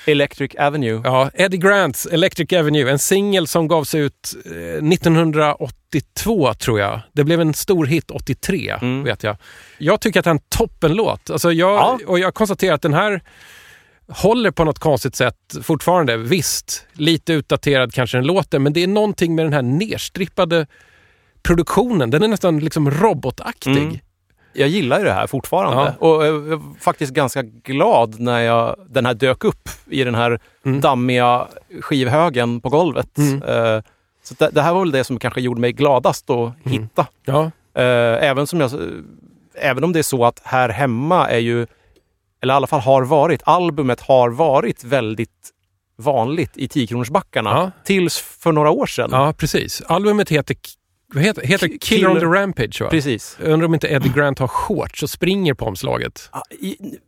[0.08, 1.02] Electric Avenue.
[1.04, 4.52] Ja, Eddie Grants Electric Avenue, en singel som gavs ut eh,
[4.88, 7.02] 1982 tror jag.
[7.14, 9.04] Det blev en stor hit 83, Mm.
[9.04, 9.38] vet jag.
[9.78, 11.30] Jag tycker att det är en toppenlåt.
[11.30, 12.00] Alltså jag, Ja.
[12.08, 13.22] Och jag konstaterar att den här
[14.10, 16.18] håller på något konstigt sätt fortfarande.
[16.18, 20.68] Visst, lite utdaterad kanske den låter, men det är någonting med den här nerstrippade
[21.44, 22.10] produktionen.
[22.10, 23.78] Den är nästan liksom robotaktig.
[23.78, 24.00] Mm.
[24.58, 25.94] Jag gillar ju det här fortfarande.
[26.00, 30.40] Och jag var faktiskt ganska glad när jag, den här dök upp i den här
[30.66, 30.82] Mm.
[30.82, 31.48] dammiga
[31.82, 33.18] skivhögen på golvet.
[33.18, 33.44] Mm.
[33.44, 33.82] Eh,
[34.24, 37.08] Så det, det här var väl det som kanske gjorde mig gladast att hitta.
[37.26, 37.84] Ja, Eh,
[38.30, 38.72] även, som jag,
[39.56, 41.68] även om det är så att här hemma är ju,
[42.42, 45.30] eller i alla fall har varit, albumet har varit väldigt
[45.98, 47.72] vanligt i 10-kronorsbackarna Ja.
[47.84, 49.10] tills för några år sedan.
[49.14, 49.82] ja precis.
[49.88, 50.56] Albumet heter,
[51.14, 52.90] vad heter, heter K- Killer on Killer- the Rampage va?
[52.90, 53.38] Precis.
[53.42, 56.30] Jag undrar om inte Eddie Grant har shorts och springer på omslaget.
[56.32, 56.42] Ah,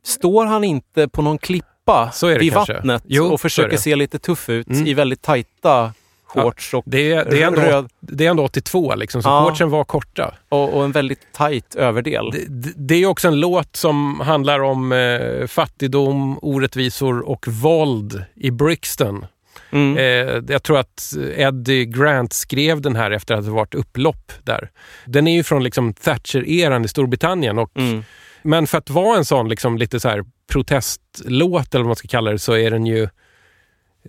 [0.03, 2.73] Står han inte på någon klippa Så vid kanske.
[2.73, 4.87] vattnet Jo, och försöker se lite tuff ut Mm.
[4.87, 5.93] i väldigt tajta
[6.27, 7.89] shorts och, Det är, det är, ändå, Röd.
[7.99, 9.45] det är ändå 82 liksom, så Ja.
[9.45, 10.33] shortsen var korta.
[10.49, 12.31] och, och en väldigt tajt överdel.
[12.31, 18.23] Det, det- det är också en låt som handlar om eh, fattigdom, orättvisor och våld
[18.35, 19.25] i Brixton.
[19.71, 19.97] Mm.
[19.97, 24.69] Eh, jag tror att Eddie Grant skrev den här efter att det varit upplopp där.
[25.05, 27.57] Den är ju från liksom Thatcher-eran i Storbritannien.
[27.59, 28.03] Och, Mm.
[28.43, 32.07] Men för att vara en sån liksom lite så här protestlåt eller vad man ska
[32.07, 33.09] kalla det så är den ju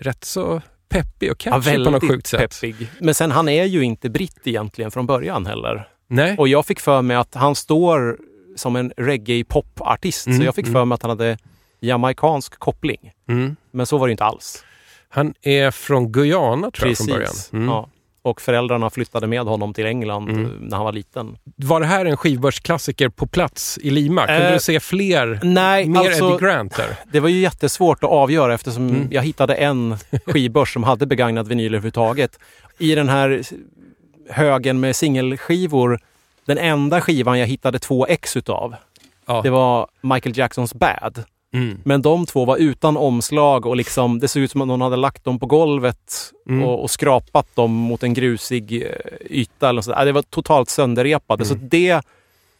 [0.01, 2.40] rätt så peppig och Ja, catchy på något sjukt sätt.
[2.61, 2.88] peppig.
[3.01, 5.88] Men sen han är ju inte britt egentligen från början heller.
[6.09, 6.37] Nej.
[6.38, 8.18] Och jag fick för mig att han står
[8.57, 10.27] som en reggae-pop-artist.
[10.27, 10.73] Mm, Så jag fick mm.
[10.75, 11.38] för mig att han hade
[11.81, 13.12] jamaicansk koppling.
[13.29, 13.57] Mm.
[13.70, 14.64] Men så var det inte alls.
[15.12, 17.33] Han är från Guyana tror jag från början.
[17.53, 17.68] Mm.
[17.68, 17.88] Ja.
[18.23, 20.51] Och föräldrarna flyttade med honom till England Mm.
[20.61, 21.37] när han var liten.
[21.57, 24.27] Var det här en skivbörsklassiker på plats i Lima?
[24.27, 25.40] Kunde Eh, du se fler?
[25.42, 26.96] Nej, Mer alltså, Eddie Grant där?
[27.12, 29.09] det var ju jättesvårt att avgöra eftersom Mm.
[29.11, 29.96] jag hittade en
[30.27, 32.38] skivbörs som hade begagnad vinyl överhuvudtaget.
[32.79, 33.42] I den här
[34.31, 35.99] högen med singelskivor,
[36.46, 38.75] den enda skivan jag hittade två ex utav,
[39.27, 39.40] Ja.
[39.42, 41.25] det var Michael Jacksons Bad.
[41.54, 41.78] Mm.
[41.84, 44.96] Men de två var utan omslag och liksom, det såg ut som att någon hade
[44.96, 46.64] lagt dem på golvet Mm.
[46.64, 48.88] och, och skrapat dem mot en grusig eh,
[49.30, 49.68] yta.
[49.68, 49.92] Eller så.
[49.92, 51.44] Äh, Det var totalt sönderrepade.
[51.44, 51.68] Så Mm.
[51.68, 51.92] det,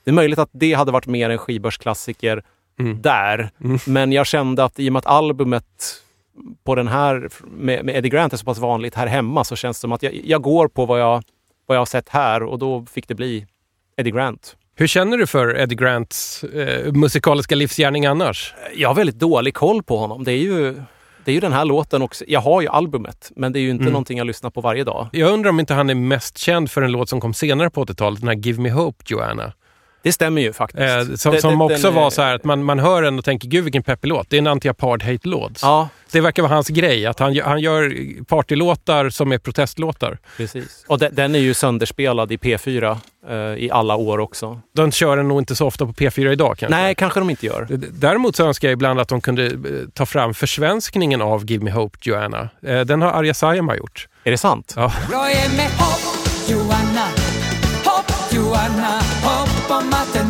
[0.05, 2.43] det är möjligt att det hade varit mer en skivbörsklassiker
[2.79, 3.03] Mm.
[3.03, 3.51] där.
[3.65, 3.79] Mm.
[3.87, 5.65] Men jag kände att i och med att albumet
[6.65, 9.77] på den här med, med Eddie Grant är så pass vanligt här hemma så känns
[9.77, 11.23] det som att jag, jag går på vad jag,
[11.67, 13.47] vad jag har sett här och då fick det bli
[13.97, 14.57] Eddie Grant.
[14.81, 18.55] Hur känner du för Eddie Grants eh, musikaliska livsgärning annars?
[18.77, 20.25] Jag har väldigt dålig koll på honom.
[20.25, 20.75] Det är ju,
[21.25, 22.25] det är ju den här låten också.
[22.29, 23.93] Jag har ju albumet, men det är ju inte Mm.
[23.93, 25.09] någonting jag lyssnar på varje dag.
[25.13, 27.85] Jag undrar om inte han är mest känd för en låt som kom senare på
[27.85, 29.53] 80-talet, den här Give Me Hope Joanna.
[30.03, 30.83] Det stämmer ju faktiskt.
[30.83, 33.19] Eh, som Det- som det- också den var så här att man, man hör den
[33.19, 34.31] och tänker gud vilken peppig låt.
[34.31, 35.59] Det är en anti-apartheid-låt.
[35.63, 37.95] Ja, Det verkar vara hans grej, att han, han gör
[38.25, 40.19] partylåtar som är protestlåtar.
[40.37, 40.85] precis.
[40.89, 42.97] Och de, den är ju sönderspelad i P4
[43.29, 44.61] eh, i alla år också.
[44.75, 46.77] De kör den nog inte så ofta på P4 idag kanske.
[46.77, 47.67] Nej, kanske de inte gör.
[47.91, 49.53] Däremot så önskar jag ibland att de kunde eh,
[49.95, 52.49] ta fram försvenskningen av Give Me Hope Joanna.
[52.67, 54.09] Eh, Den har Arja Saijonmaa gjort.
[54.25, 54.75] Är det sant?
[54.77, 54.93] Ja.
[55.13, 56.19] Jag är med hopp,
[56.51, 57.07] Joanna
[57.85, 60.30] Hopp, Joanna Hopp om att en morgon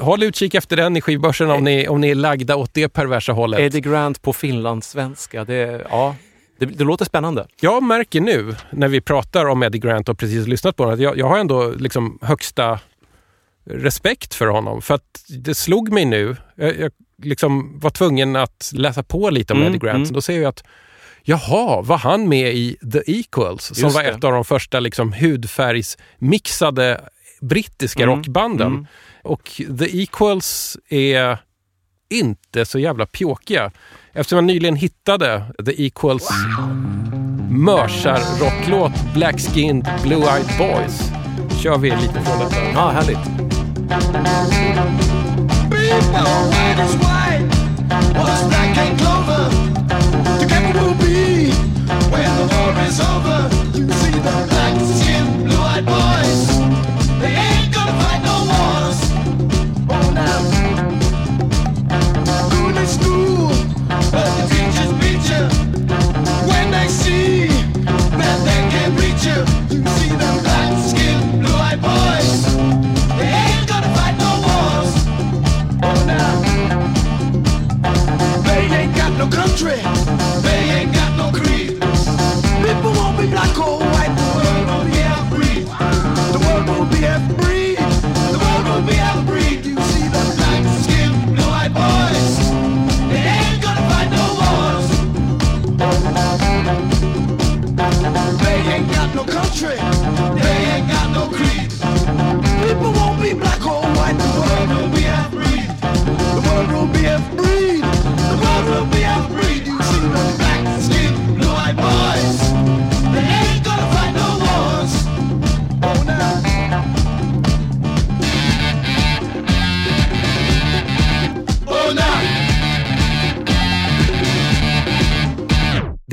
[0.00, 3.32] Håll utkik efter den i skivbörsen om ni, om ni är lagda åt det perversa
[3.32, 3.60] hållet.
[3.60, 5.44] Eddie Grant på finlandssvenska.
[5.44, 6.14] Det, ja,
[6.58, 7.46] det, det låter spännande.
[7.60, 11.00] Jag märker nu när vi pratar om Eddie Grant och precis lyssnat på den att
[11.00, 12.80] jag, jag har ändå liksom högsta
[13.70, 14.82] respekt för honom.
[14.82, 16.92] För att det slog mig nu, jag, jag
[17.22, 19.96] liksom var tvungen att läsa på lite om Mm, Eddie Grant.
[19.96, 20.12] mm.
[20.12, 20.64] Då ser jag att
[21.22, 24.08] Jaha, var han med i The Equals som Just var det.
[24.08, 27.00] ett av de första liksom hudfärgsmixade
[27.40, 28.66] brittiska Mm, rockbanden.
[28.66, 28.86] mm.
[29.28, 31.38] Och The Equals är
[32.10, 33.70] inte så jävla pjåkiga.
[34.12, 36.28] Eftersom jag nyligen hittade The Equals
[37.50, 41.10] mörsar-rocklåt Black Skinned Blue Eyed Boys
[41.62, 42.70] kör vi lite från detta.
[42.74, 43.18] Ja, härligt.
[52.10, 53.40] When the war is over.
[53.78, 54.97] You see the black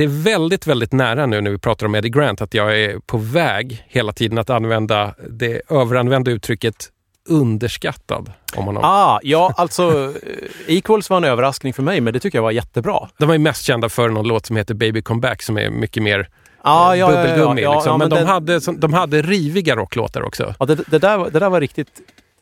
[0.06, 3.18] är väldigt, väldigt nära nu när vi pratar om Eddie Grant att jag är på
[3.18, 6.90] väg hela tiden att använda det överanvända uttrycket
[7.30, 8.84] underskattad om honom.
[8.86, 10.14] Ah, ja, alltså
[10.68, 13.10] eh, Equals var en överraskning för mig, men det tycker jag var jättebra.
[13.18, 15.70] De var ju mest kända för någon låt som heter Baby Come Back som är
[15.70, 16.30] mycket mer
[16.62, 17.62] Ah, eh, ja, ja, ja, bubbelgummi.
[17.62, 17.92] ja, liksom.
[17.92, 20.54] ja, men men de, den- hade, som- de hade riviga rocklåtar också.
[20.60, 21.88] Ja, det, det, där, det där var riktigt...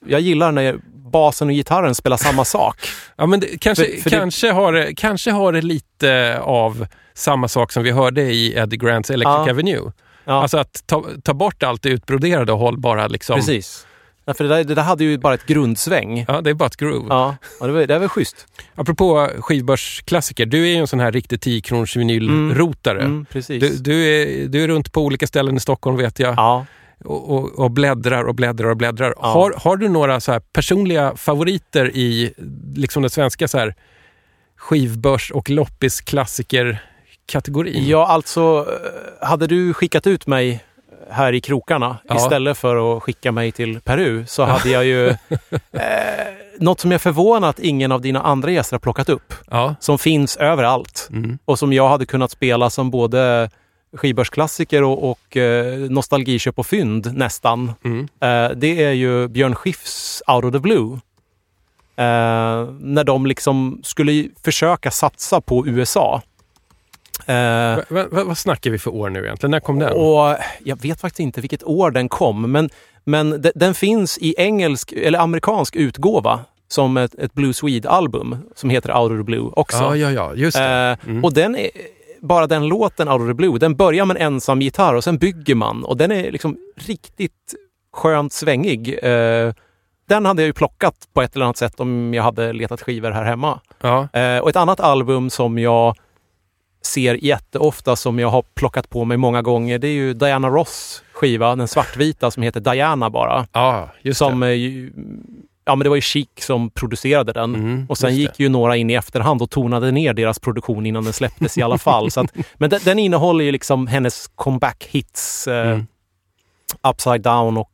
[0.05, 0.75] Jag gillar när
[1.13, 2.77] basen och gitarren spelar samma sak.
[3.15, 6.85] Ja, men det, kanske, För- för det- kanske, har det, kanske har det lite av
[7.13, 9.49] samma sak som vi hörde i Eddie Grants Electric Ja.
[9.51, 9.91] Avenue.
[10.25, 13.35] Ja, Alltså att ta, ta bort allt det utbroderade och håll bara liksom...
[13.35, 13.87] precis.
[14.25, 16.25] Ja, för det, där, det där hade ju bara ett grundsväng.
[16.27, 17.05] Ja, det är bara ett groove.
[17.09, 18.47] Ja, ja det, var, det var schysst.
[18.75, 22.99] Apropå skivbörsklassiker, du är ju en sån här riktig 10 kronors vinylrotare.
[23.01, 23.61] Mm, precis.
[23.63, 26.65] Du, du, är, du är runt på olika ställen i Stockholm vet jag Ja.
[27.05, 29.13] Och, och, och bläddrar och bläddrar och bläddrar.
[29.21, 29.27] Ja.
[29.27, 32.33] Har, har du några så personliga favoriter i
[32.75, 33.75] liksom den svenska så här
[34.57, 37.87] skivbörs och loppisklassiker-kategorin?
[37.87, 38.67] ja, alltså
[39.21, 40.63] eh, hade du skickat ut mig
[41.09, 42.15] här i krokarna Ja.
[42.15, 45.09] istället för att skicka mig till Peru så hade jag ju...
[45.09, 45.15] eh,
[46.59, 47.01] något som jag
[47.49, 49.33] att ingen av dina andra gäster har plockat upp.
[49.51, 49.75] Ja.
[49.79, 51.07] Som finns överallt.
[51.11, 51.37] Mm.
[51.45, 53.49] och som jag hade kunnat spela som både
[53.93, 57.71] skivbörsklassiker och, och eh, nostalgiköp och fynd nästan.
[57.83, 57.99] Mm.
[58.01, 60.99] Eh, det är ju Björn Skifs Out of the Blue.
[61.95, 66.21] Eh, när de liksom skulle försöka satsa på USA.
[67.25, 69.51] Eh, Va, va, va, vad snackar vi för år nu egentligen?
[69.51, 69.91] När kom den?
[69.93, 72.69] och jag vet faktiskt inte vilket år den kom, men,
[73.03, 78.69] men de, den finns i engelsk eller amerikansk utgåva som ett, ett Blue Swede-album som
[78.69, 79.77] heter Out of the Blue också.
[79.77, 80.57] ja, ja, ja, just.
[80.57, 81.69] Eh, Och den är,
[82.27, 85.17] bara den låten, Out of the Blue, den börjar med en ensam gitarr och sen
[85.17, 87.53] bygger man och den är liksom riktigt
[87.93, 88.99] skönt svängig.
[89.03, 89.53] Eh,
[90.07, 93.11] den hade jag ju plockat på ett eller annat sätt om jag hade letat skivor
[93.11, 93.59] här hemma.
[93.81, 94.07] Ja.
[94.13, 95.95] Eh, och ett annat album som jag
[96.85, 101.03] ser jätteofta, som jag har plockat på mig många gånger, det är ju Diana Ross
[101.13, 103.47] skiva, den svartvita som heter Diana bara.
[104.01, 104.47] ja, Som det.
[105.65, 107.55] Ja men det var ju Chic som producerade den.
[107.55, 111.03] Mm, och sen gick ju några in i efterhand och tonade ner deras produktion innan
[111.03, 112.11] den släpptes i alla fall.
[112.11, 115.85] Så att, men den, den innehåller ju liksom hennes comeback-hits, eh, Mm.
[116.91, 117.71] Upside Down och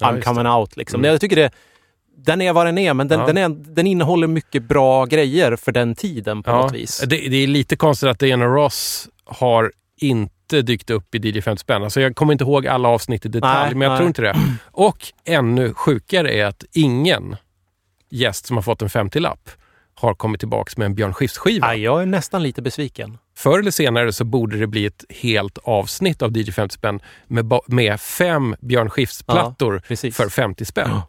[0.00, 0.76] Ja, I'm just coming out.
[0.76, 1.00] Liksom.
[1.00, 1.10] Mm.
[1.10, 1.50] Jag tycker det,
[2.16, 3.26] den är vad den är, men den, Ja.
[3.26, 6.62] den, är, den innehåller mycket bra grejer för den tiden på Ja.
[6.62, 6.98] något vis.
[7.06, 11.60] Det, det är lite konstigt att Diana Ross har inte dykt upp i DJ 50
[11.60, 11.82] spänn.
[11.82, 13.98] Alltså jag kommer inte ihåg alla avsnitt i detalj, Nej, men jag nej.
[13.98, 14.36] tror inte det.
[14.72, 17.36] Och ännu sjukare är att ingen
[18.10, 19.50] gäst som har fått en 50-lapp
[19.94, 21.74] har kommit tillbaks med en Björn Skifs-skiva.
[21.74, 23.18] Jag är nästan lite besviken.
[23.36, 27.52] Förr eller senare så borde det bli ett helt avsnitt av DJ 50 spänn med,
[27.66, 31.00] med fem Björn Skifs-plattor Ja, för 50 spänn.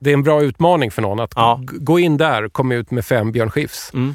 [0.00, 1.60] Det är en bra utmaning för någon att Ja.
[1.64, 3.90] gå in där och komma ut med fem Björn Skifs.
[3.94, 4.14] Mm.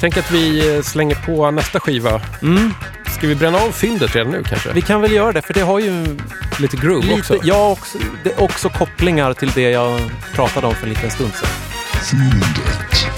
[0.00, 2.20] Tänk att vi eh, slänger på nästa skiva.
[2.42, 2.72] Mm.
[3.20, 4.72] Ska vi bränna av fyndet redan nu kanske?
[4.72, 6.16] Vi kan väl göra det, för det har ju
[6.58, 7.38] Lite groove lite, också.
[7.42, 10.00] ja, också, det är också kopplingar till det jag
[10.34, 11.48] pratade om för en liten stund sedan.
[12.12, 13.09] Why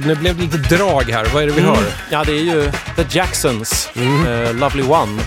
[0.00, 1.26] David, nu blev det lite drag här.
[1.34, 1.76] Vad är det vi hör?
[2.10, 5.22] Ja, det är ju The Jacksons, eh, Lovely One.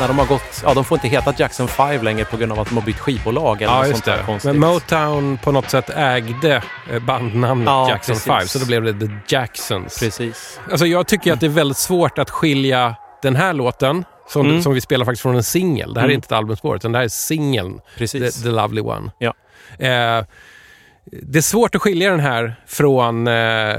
[0.00, 2.60] När de har gått, ja de får inte heta Jackson 5 längre på grund av
[2.60, 4.56] att de har bytt skivbolag eller Ja, något sånt där konstigt.
[4.56, 8.26] Men Motown på något sätt ägde eh, bandnamnet Ja, Jackson precis.
[8.26, 9.98] 5, så då blev det The Jacksons.
[9.98, 10.60] Precis.
[10.70, 14.62] Alltså jag tycker att det är väldigt svårt att skilja den här låten, som, Mm.
[14.62, 15.94] som vi spelar faktiskt från en singel.
[15.94, 16.14] Det här är Mm.
[16.14, 19.10] inte ett albumspår, utan det här är singeln, the, the Lovely One.
[19.18, 19.34] Ja.
[19.78, 20.24] Eh,
[21.04, 23.76] det är svårt att skilja den här från, eh,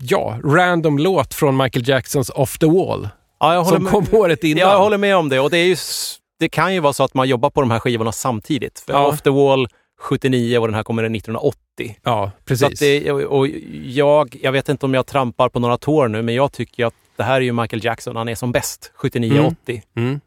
[0.00, 3.08] ja, random låt från Michael Jacksons Off the Wall.
[3.40, 3.92] Ja, Som med.
[3.92, 4.60] kom året innan.
[4.60, 5.40] Ja, jag håller med om det.
[5.40, 5.76] Och det, är ju,
[6.38, 8.78] det kan ju vara så att man jobbar på de här skivorna samtidigt.
[8.86, 9.06] För Ja.
[9.06, 9.68] Off the Wall
[10.00, 11.56] 79 och den här kommer 1980.
[12.02, 12.78] Ja, precis.
[12.78, 13.48] det, och
[13.84, 16.94] jag, jag vet inte om jag trampar på några tår nu, men jag tycker att
[17.16, 18.16] det här är ju Michael Jackson.
[18.16, 19.82] Han är som bäst 79-80.
[19.96, 20.20] Mm.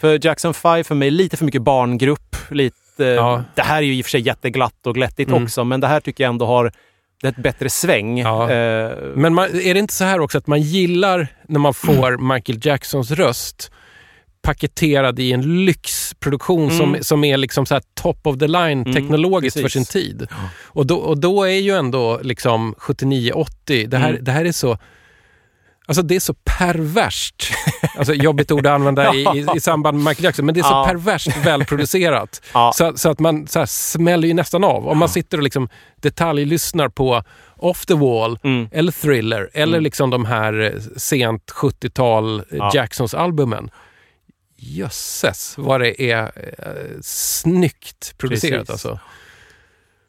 [0.00, 2.36] För Jackson 5 för mig, lite för mycket barngrupp.
[2.50, 3.44] Lite, Ja.
[3.54, 5.42] Det här är ju i och för sig jätteglatt och glättigt Mm.
[5.44, 6.72] också, men det här tycker jag ändå har
[7.24, 8.18] ett bättre sväng.
[8.18, 8.50] Ja.
[8.50, 12.34] Eh, Men man, är det inte så här också att man gillar när man får
[12.34, 13.70] Michael Jacksons röst
[14.42, 17.02] paketerad i en lyxproduktion som, Mm.
[17.02, 19.88] som är liksom så här top of the line Mm, teknologiskt för precis.
[19.88, 20.26] sin tid.
[20.64, 24.24] Och, då, och då är ju ändå liksom 79-80, det här, Mm.
[24.24, 24.78] det här är så
[25.86, 27.50] Alltså det är så perverst.
[27.98, 30.62] Alltså jobbigt ord att använda i, i, i samband med Michael Jackson, men det är
[30.62, 30.84] så Ja.
[30.88, 32.42] perverst välproducerat.
[32.54, 32.72] Ja.
[32.74, 34.88] Så, så att man så här smäller ju nästan av.
[34.88, 37.22] Om man sitter och liksom detaljlyssnar på
[37.56, 38.68] Off the Wall Mm.
[38.72, 42.70] eller Thriller eller liksom de här sent 70-tal eh, Ja.
[42.74, 43.70] Jacksons-albumen.
[44.56, 46.22] Jösses vad det är
[46.58, 48.70] eh, snyggt producerat Precis.
[48.70, 48.98] alltså.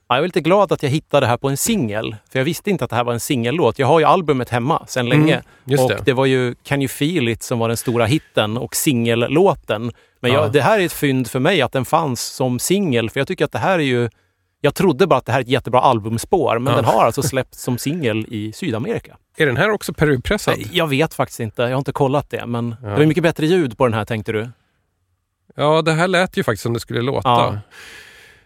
[0.07, 2.15] Ja, jag är lite glad att jag hittade det här på en singel.
[2.31, 3.79] För jag visste inte att det här var en singellåt.
[3.79, 5.33] Jag har ju albumet hemma sedan länge.
[5.33, 6.01] Mm, just och det.
[6.05, 6.13] det.
[6.13, 9.91] var ju Can you feel it som var den stora hitten och singellåten.
[10.19, 10.41] Men Ja.
[10.41, 13.09] jag, det här är ett fynd för mig att den fanns som singel.
[13.09, 14.09] För jag tycker att det här är ju...
[14.61, 16.75] Jag trodde bara att det här är ett jättebra albumspår, men Ja.
[16.81, 19.17] den har alltså släppts som singel i Sydamerika.
[19.37, 20.55] Är den här också Peru-pressad?
[20.71, 21.61] Jag vet faktiskt inte.
[21.61, 24.31] Jag har inte kollat det, men det var mycket bättre ljud på den här tänkte
[24.31, 24.49] du?
[25.55, 27.59] Ja, det här lät ju faktiskt som det skulle låta.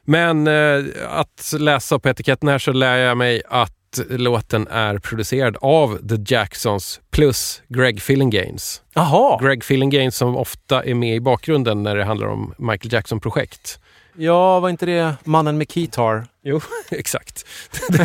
[0.10, 3.72] Men eh, att läsa på etiketten här så lär jag mig att
[4.10, 8.82] låten är producerad av The Jacksons plus Greg Fillinganes.
[8.94, 9.40] Jaha!
[9.42, 13.80] Greg Fillinganes som ofta är med i bakgrunden när det handlar om Michael Jackson-projekt.
[14.18, 16.26] Ja, var inte det mannen med Keytar?
[16.44, 17.46] Jo, exakt.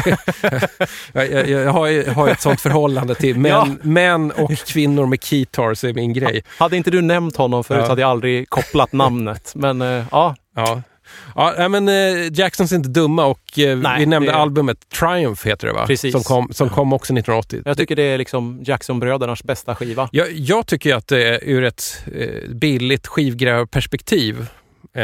[1.13, 3.67] jag, jag, jag, har, jag har ett sånt förhållande till män, Ja.
[3.83, 6.45] män och kvinnor med keytars är min grej.
[6.59, 7.89] Hade inte du nämnt honom förut Ja.
[7.89, 9.53] hade jag aldrig kopplat namnet.
[9.55, 10.83] Men eh, ja, Ja.
[11.35, 15.47] Ja, men eh, Jacksons är inte dumma och eh, Nej, vi nämnde det- albumet Triumph
[15.47, 15.87] heter det va?
[15.87, 16.13] Precis.
[16.13, 17.63] Som kom, som kom också 1980.
[17.65, 20.09] jag tycker det är liksom Jackson-brödernas bästa skiva.
[20.13, 24.41] Jag, jag tycker att det är ur ett eh, billigt skivgrävarperspektiv,
[24.95, 25.03] eh,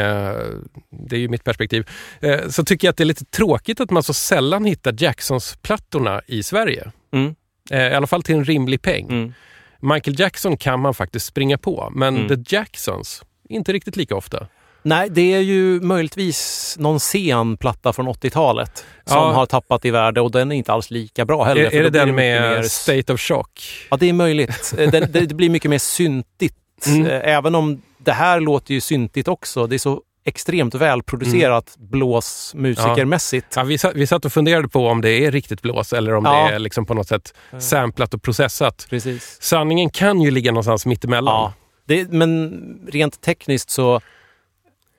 [1.09, 1.89] det är ju mitt perspektiv,
[2.19, 6.21] eh, så tycker jag att det är lite tråkigt att man så sällan hittar Jacksons-plattorna
[6.27, 6.91] i Sverige.
[7.13, 7.35] Mm.
[7.71, 9.05] Eh, I alla fall till en rimlig peng.
[9.09, 9.33] Mm.
[9.79, 12.27] Michael Jackson kan man faktiskt springa på, men Mm.
[12.45, 14.47] The Jacksons, inte riktigt lika ofta.
[14.83, 19.31] Nej, det är ju möjligtvis någon sen platta från 80-talet som Ja.
[19.31, 21.61] har tappat i värde och den är inte alls lika bra heller.
[21.61, 23.87] Är, är det den med mer- State of Shock?
[23.91, 24.73] Ja, det är möjligt.
[24.77, 26.55] Eh, Den, det, blir mycket mer syntigt.
[26.87, 27.05] Mm.
[27.07, 29.67] Eh, Även om det här låter ju syntigt också.
[29.67, 33.47] Det är så extremt välproducerat blåsmusikermässigt.
[33.55, 36.25] Ja, vi, satt, vi satt och funderade på om det är riktigt blås eller om
[36.25, 36.31] Ja.
[36.49, 38.87] det är liksom på något sätt samplat och processat.
[38.89, 39.37] Precis.
[39.41, 41.33] Sanningen kan ju ligga någonstans mittemellan.
[41.33, 41.53] Ja,
[41.85, 42.61] det, men
[42.91, 44.01] rent tekniskt så...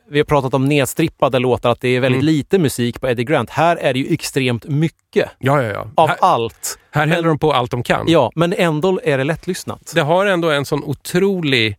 [0.09, 2.35] Vi har pratat om nedstrippade låtar, att det är väldigt Mm.
[2.35, 3.51] lite musik på Eddie Grant.
[3.51, 5.71] Här är det ju extremt mycket ja, ja.
[5.73, 5.89] ja.
[5.95, 6.79] av här allt.
[6.91, 8.05] här häller de på allt de kan.
[8.09, 9.93] Ja, men ändå är det lättlyssnat.
[9.95, 11.77] Det har ändå en sån otrolig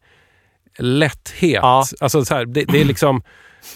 [0.77, 1.59] lätthet.
[1.61, 1.85] Ja.
[1.99, 3.21] Alltså så här, det, det är liksom...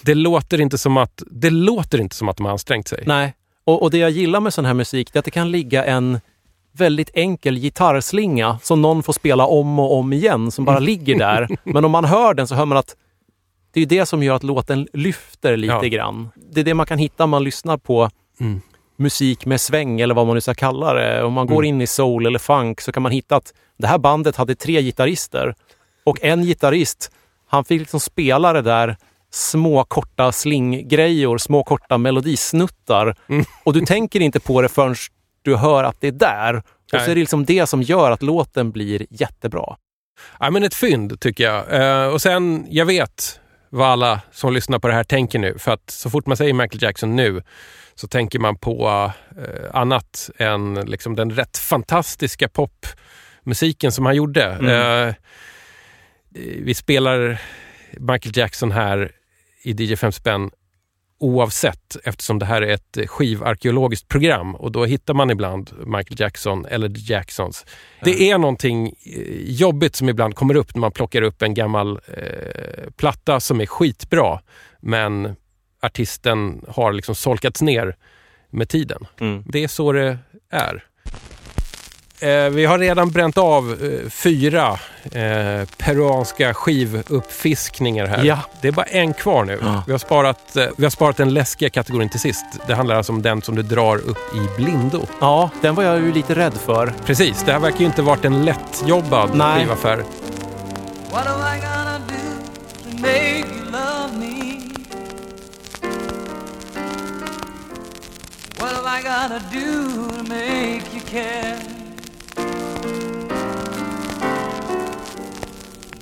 [0.01, 3.03] Det låter, inte som att, det låter inte som att de har ansträngt sig.
[3.05, 3.33] Nej,
[3.65, 5.85] och, och det jag gillar med sån här musik det är att det kan ligga
[5.85, 6.19] en
[6.71, 11.47] väldigt enkel gitarrslinga som någon får spela om och om igen, som bara ligger där.
[11.63, 12.95] Men om man hör den så hör man att
[13.77, 15.81] det är det som gör att låten lyfter lite Ja.
[15.81, 16.29] grann.
[16.35, 18.09] Det är det man kan hitta om man lyssnar på
[18.39, 18.61] Mm.
[18.97, 21.23] musik med sväng eller vad man nu ska kalla det.
[21.23, 21.65] Om man går Mm.
[21.75, 24.81] in i soul eller funk så kan man hitta att det här bandet hade tre
[24.81, 25.55] gitarrister
[26.03, 27.11] och en gitarrist,
[27.47, 28.97] han fick liksom spela det där
[29.31, 33.15] små korta slinggrejor, små korta melodisnuttar.
[33.29, 33.45] Mm.
[33.63, 34.95] Och du tänker inte på det förrän
[35.41, 36.55] du hör att det är där.
[36.57, 36.63] Och
[36.93, 37.05] Nej.
[37.05, 39.75] så är det liksom det som gör att låten blir jättebra.
[40.39, 41.73] Ja, men ett fynd tycker jag.
[42.05, 43.39] Eh, och sen, jag vet
[43.77, 45.57] vad alla som lyssnar på det här tänker nu.
[45.57, 47.41] För att så fort man säger Michael Jackson nu
[47.95, 54.43] så tänker man på eh, annat än liksom den rätt fantastiska popmusiken som han gjorde.
[54.43, 55.07] Mm.
[55.07, 55.15] Eh,
[56.63, 57.41] vi spelar
[57.91, 59.11] Michael Jackson här
[59.63, 60.51] i DJ 5 spänn
[61.19, 66.65] oavsett eftersom det här är ett skivarkeologiskt program och då hittar man ibland Michael Jackson
[66.65, 67.65] eller The Jacksons.
[68.03, 68.91] Det är någonting eh,
[69.43, 73.65] jobbigt som ibland kommer upp när man plockar upp en gammal eh, platta som är
[73.65, 74.39] skitbra
[74.79, 75.35] men
[75.81, 77.95] artisten har liksom solkats ner
[78.49, 79.07] med tiden.
[79.19, 79.43] Mm.
[79.47, 80.17] Det är så det
[80.49, 80.83] är.
[82.19, 84.79] Eh, vi har redan bränt av eh, fyra
[85.11, 88.23] eh, peruanska skivuppfiskningar här.
[88.23, 88.39] Ja.
[88.61, 89.59] Det är bara en kvar nu.
[89.61, 89.83] Ja.
[89.85, 92.45] Vi, har sparat, eh, vi har sparat den läskiga kategorin till sist.
[92.67, 95.07] Det handlar alltså om den som du drar upp i blindo.
[95.19, 96.93] Ja, den var jag ju lite rädd för.
[97.05, 99.59] Precis, det här verkar ju inte varit en lättjobbad Nej.
[99.59, 99.97] skivaffär.
[101.11, 104.17] What am I gonna do to make you love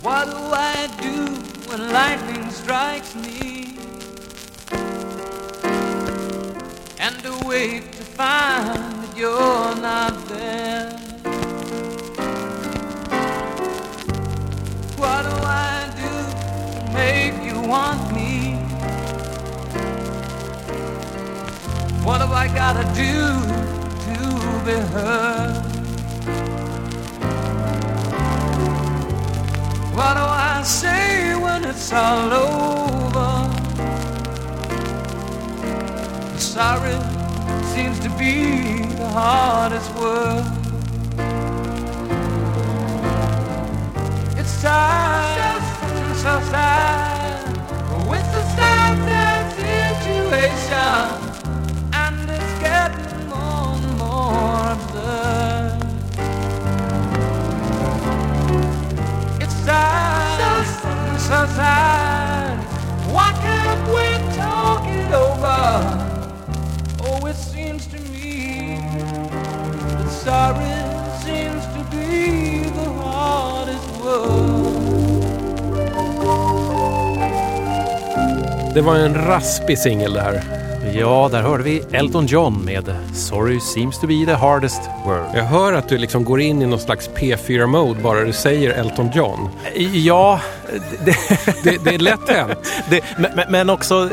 [0.06, 1.26] What do I do
[1.68, 3.76] when lightning strikes me?
[7.00, 10.92] And awake to find that you're not there.
[14.96, 16.14] What do I do
[16.76, 18.58] to make you want me?
[22.06, 23.42] What have I gotta do
[24.06, 25.75] to be heard?
[29.96, 33.32] What do I say when it's all over?
[36.38, 37.00] Sorry
[37.74, 40.46] seems to be the hardest word.
[44.38, 45.62] It's time,
[46.16, 47.48] so sad
[48.10, 51.25] with the sad sad situation,
[61.48, 62.58] so sad.
[63.12, 65.62] Why can't we talk it over?
[67.04, 68.78] Oh, it seems to me
[69.98, 70.76] that sorry
[71.24, 74.74] seems to be the hardest word.
[78.74, 80.65] Det var en raspig singel det här.
[81.00, 85.26] Ja, där hörde vi Elton John med Sorry seems to be the hardest word.
[85.34, 89.10] Jag hör att du liksom går in i någon slags P4-mode bara du säger Elton
[89.14, 89.50] John.
[89.94, 90.40] Ja,
[91.06, 91.16] det,
[91.64, 92.58] Det, det är lätt hänt.
[92.90, 94.10] det, men, men- också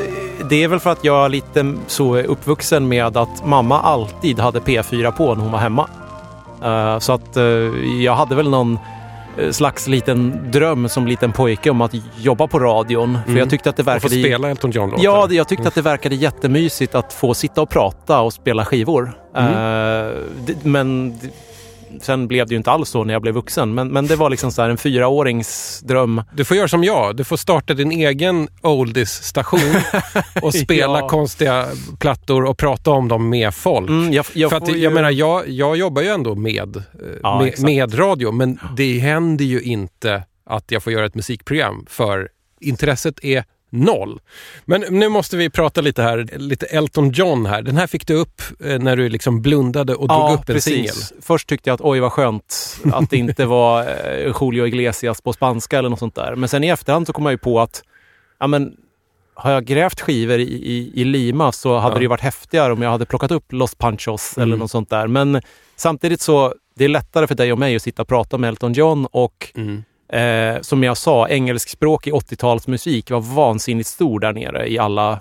[0.50, 4.60] det är väl för att jag är lite så uppvuxen med att mamma alltid hade
[4.60, 5.88] P4 på när hon var hemma.
[6.64, 7.44] Eh, så att eh,
[8.02, 8.78] jag hade väl någon
[9.50, 13.18] slags liten dröm som liten pojke om att jobba på radion.
[13.26, 14.20] För jag tyckte att det Och få verkade...
[14.22, 15.04] spela Elton John-låtar.
[15.04, 18.64] Ja, det- jag tyckte att det verkade jättemysigt att få sitta och prata och spela
[18.64, 19.12] skivor.
[19.36, 19.48] Mm.
[19.52, 20.12] Eh,
[20.46, 21.18] det, men
[22.00, 23.74] sen blev det ju inte alls så när jag blev vuxen.
[23.74, 26.22] Men, men det var liksom så en fyraårings dröm.
[26.34, 27.16] Du får göra som jag.
[27.16, 29.60] Du får starta din egen oldies-station
[30.42, 31.08] och spela Ja.
[31.08, 31.66] konstiga
[31.98, 33.88] plattor och prata om dem med folk.
[33.90, 36.82] Mm, jag, jag För att jag ju- menar, jag, jag jobbar ju ändå med, eh,
[37.22, 41.86] Ja, med, med radio, men det händer ju inte att jag får göra ett musikprogram
[41.88, 42.28] för
[42.60, 44.20] intresset är noll.
[44.64, 47.62] Men nu måste vi prata lite här, lite Elton John här.
[47.62, 50.94] Den här fick du upp eh, när du liksom blundade och drog upp en singel.
[51.22, 55.32] Först tyckte jag att oj vad skönt att det inte var eh, Julio Iglesias på
[55.32, 56.34] spanska eller något sånt där.
[56.34, 57.82] Men sen i efterhand så kom jag ju på att
[58.40, 58.76] ja, men,
[59.34, 61.98] har jag grävt skivor i, i, i Lima så hade Ja.
[61.98, 64.58] det ju varit häftigare om jag hade plockat upp Los Panchos eller Mm.
[64.58, 65.06] något sånt där.
[65.06, 65.40] Men
[65.76, 68.72] samtidigt så det är lättare för dig och mig att sitta och prata med Elton
[68.72, 69.84] John och Mm.
[70.12, 75.20] Eh, som jag sa, engelskspråkig 80-talsmusik var vansinnigt stor där nere i alla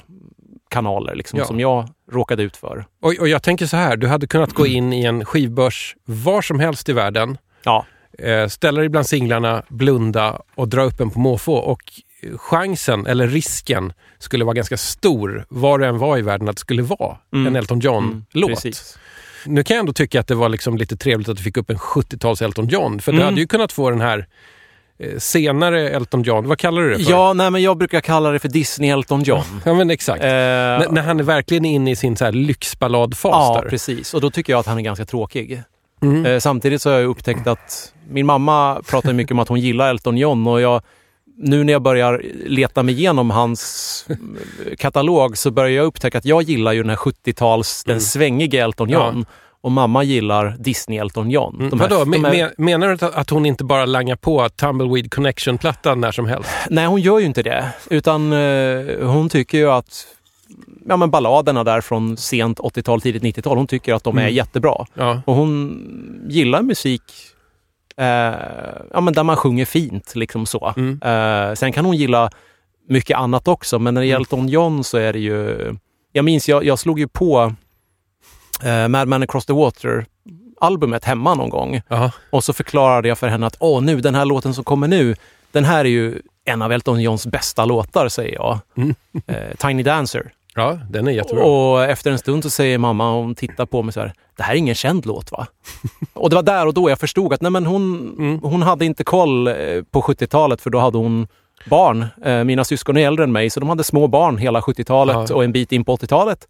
[0.70, 1.46] kanaler liksom, Ja.
[1.46, 2.86] som jag råkade ut för.
[3.02, 6.42] Och, och jag tänker så här, du hade kunnat gå in i en skivbörs var
[6.42, 7.86] som helst i världen, Ja,
[8.20, 11.54] eh, ställa dig bland singlarna, blunda och dra upp en på måfå.
[11.54, 11.82] Och
[12.36, 16.60] chansen, eller risken, skulle vara ganska stor var det än var i världen att det
[16.60, 17.48] skulle vara Mm.
[17.48, 18.50] en Elton mm, John-låt.
[18.50, 18.98] precis.
[19.46, 21.70] nu kan jag ändå tycka att det var liksom lite trevligt att du fick upp
[21.70, 23.00] en 70-tals Elton John.
[23.00, 23.26] För du Mm.
[23.26, 24.28] hade ju kunnat få den här
[25.18, 27.12] senare Elton John, vad kallar du det för?
[27.12, 29.44] Ja, nej, men jag brukar kalla det för Disney Elton John.
[29.66, 30.24] Ja men exakt.
[30.24, 33.70] Eh, N- när han är verkligen inne i sin så här lyxballadfas ja, där.
[33.70, 34.14] precis.
[34.14, 35.62] Och då tycker jag att han är ganska tråkig.
[36.02, 36.26] Mm.
[36.26, 39.90] Eh, samtidigt så har jag upptäckt att min mamma pratar mycket om att hon gillar
[39.90, 40.82] Elton John och jag,
[41.38, 44.16] nu när jag börjar leta mig igenom hans eh,
[44.78, 48.90] katalog så börjar jag upptäcka att jag gillar ju den här 70-tals, den svängiga Elton
[48.90, 49.26] John.
[49.64, 51.56] Och mamma gillar Disney Elton John.
[51.60, 51.80] Mm.
[51.80, 54.50] Här- Vadå, de me- här- me- menar du att- att hon inte bara langar på
[54.50, 56.50] Tumbleweed Connection-plattan när som helst?
[56.70, 57.74] Nej, hon gör ju inte det.
[57.90, 60.08] Utan eh, hon tycker ju att
[60.88, 64.34] ja, men balladerna där från sent 80-tal, tidigt 90-tal, hon tycker att de är Mm.
[64.34, 64.86] jättebra.
[64.94, 65.22] Ja.
[65.26, 65.82] Och hon
[66.30, 67.02] gillar musik
[67.98, 68.06] eh,
[68.94, 70.16] ja, men där man sjunger fint.
[70.16, 70.74] Liksom så.
[70.78, 71.00] Mm.
[71.04, 72.30] Eh, sen kan hon gilla
[72.90, 73.80] mycket annat också.
[73.80, 75.76] Men när det gäller Elton John så är det ju...
[76.12, 77.54] Jag minns, jag, jag slog ju på
[78.64, 80.06] eh, Mad Man Across the Water
[80.62, 81.82] albumet hemma någon gång.
[81.88, 82.12] Ja.
[82.30, 85.16] Och så förklarade jag för henne att åh, nu den här låten som kommer nu,
[85.52, 88.60] den här är ju en av Elton Johns bästa låtar, säger jag.
[89.28, 90.32] Eh, Tiny Dancer.
[90.56, 91.44] ja, den är jättebra.
[91.44, 94.54] Och efter en stund så säger mamma, hon tittar på mig så här, det här
[94.54, 95.48] är ingen känd låt va?
[96.14, 99.04] och det var där och då jag förstod att nej, men hon, hon hade inte
[99.04, 99.54] koll eh,
[99.92, 101.28] på 70-talet för då hade hon
[101.66, 102.06] barn.
[102.26, 105.36] Eh, Mina syskon är äldre än mig så de hade små barn hela 70-talet Ja.
[105.36, 106.48] och en bit in på 80-talet.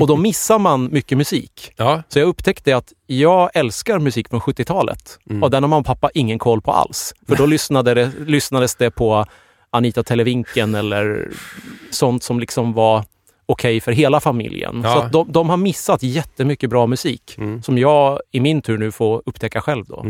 [0.00, 1.72] och då missar man mycket musik.
[1.76, 5.86] Ja, Så jag upptäckte att jag älskar musik från 70-talet och den har mamma och
[5.86, 7.14] pappa ingen koll på alls.
[7.28, 9.24] För då lyssnade det, lyssnades det på
[9.70, 11.28] Anita Televinken eller
[11.90, 13.04] sånt som liksom var
[13.46, 14.80] okej för hela familjen.
[14.84, 14.94] Ja.
[14.94, 19.22] Så de, de har missat jättemycket bra musik som jag i min tur nu får
[19.26, 19.84] upptäcka själv.
[19.88, 20.04] Då.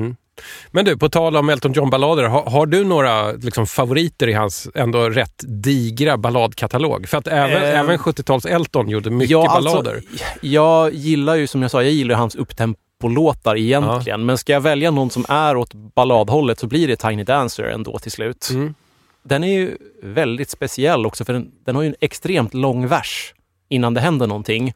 [0.70, 4.68] Men du, på tal om Elton John-ballader, har, har du några liksom, favoriter i hans
[4.74, 7.09] ändå rätt digra balladkatalog?
[7.09, 10.03] För att även, Eh, även 70-tals Elton gjorde mycket Ja, alltså, ballader.
[10.41, 14.26] jag gillar ju som jag sa, jag gillar hans upptempolåtar egentligen.
[14.26, 17.99] Men ska jag välja någon som är åt balladhållet så blir det Tiny Dancer ändå
[17.99, 18.49] till slut.
[18.51, 18.74] Mm.
[19.22, 23.34] Den är ju väldigt speciell också för den, den har ju en extremt lång vers
[23.68, 24.72] innan det händer någonting.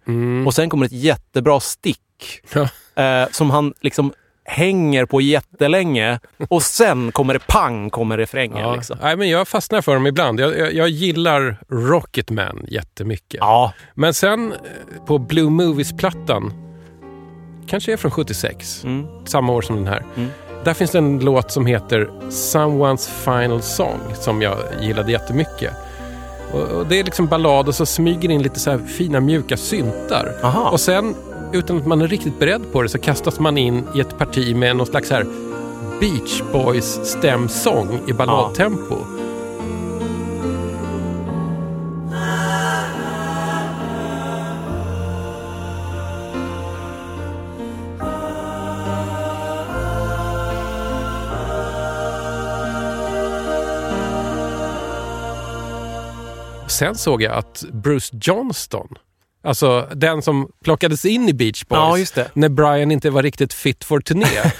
[0.46, 2.00] Och sen kommer ett jättebra stick
[2.54, 2.68] Ja.
[3.02, 4.12] eh, som han liksom
[4.44, 6.18] hänger på jättelänge
[6.48, 8.58] och sen kommer det pang, kommer refrängen.
[8.58, 8.74] Ja.
[8.74, 8.98] Liksom.
[9.02, 10.40] Nej, men jag fastnar för dem ibland.
[10.40, 13.38] Jag, jag, jag gillar Rocketman jättemycket.
[13.40, 14.58] Ja, Men sen eh,
[15.06, 16.52] på Blue Movies-plattan,
[17.66, 19.06] kanske är från 76, Mm.
[19.24, 20.02] samma år som den här.
[20.64, 25.70] Där finns det en låt som heter Someone's Final Song som jag gillade jättemycket.
[26.52, 29.56] Och, och det är liksom ballad och så smyger in lite så här fina mjuka
[29.56, 30.32] syntar.
[30.42, 30.70] Aha.
[30.70, 31.14] Och sen,
[31.54, 34.56] utan att man är riktigt beredd på det, så kastas man in i ett parti
[34.56, 35.26] med någon slags här
[36.00, 38.96] Beach Boys stämsång i balladtempo.
[56.68, 58.88] Sen såg jag att Bruce Johnston,
[59.44, 63.84] alltså den som plockades in i Beach Boys Ja, när Brian inte var riktigt fit
[63.84, 64.26] for turné.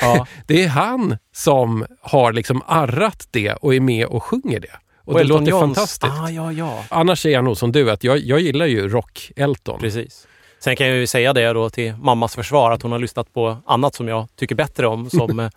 [0.00, 0.26] Ja.
[0.46, 4.68] det är han som har liksom arrat det och är med och sjunger det.
[5.04, 6.04] Och, det Elton låter Johns- fantastiskt.
[6.04, 6.84] Ah, ja, ja.
[6.88, 9.80] Annars är jag nog som du, att jag, jag gillar ju rock-Elton.
[9.80, 10.26] Precis.
[10.58, 13.56] Sen kan jag ju säga det då till mammas försvar att hon har lyssnat på
[13.66, 15.10] annat som jag tycker bättre om.
[15.10, 15.50] Som eh,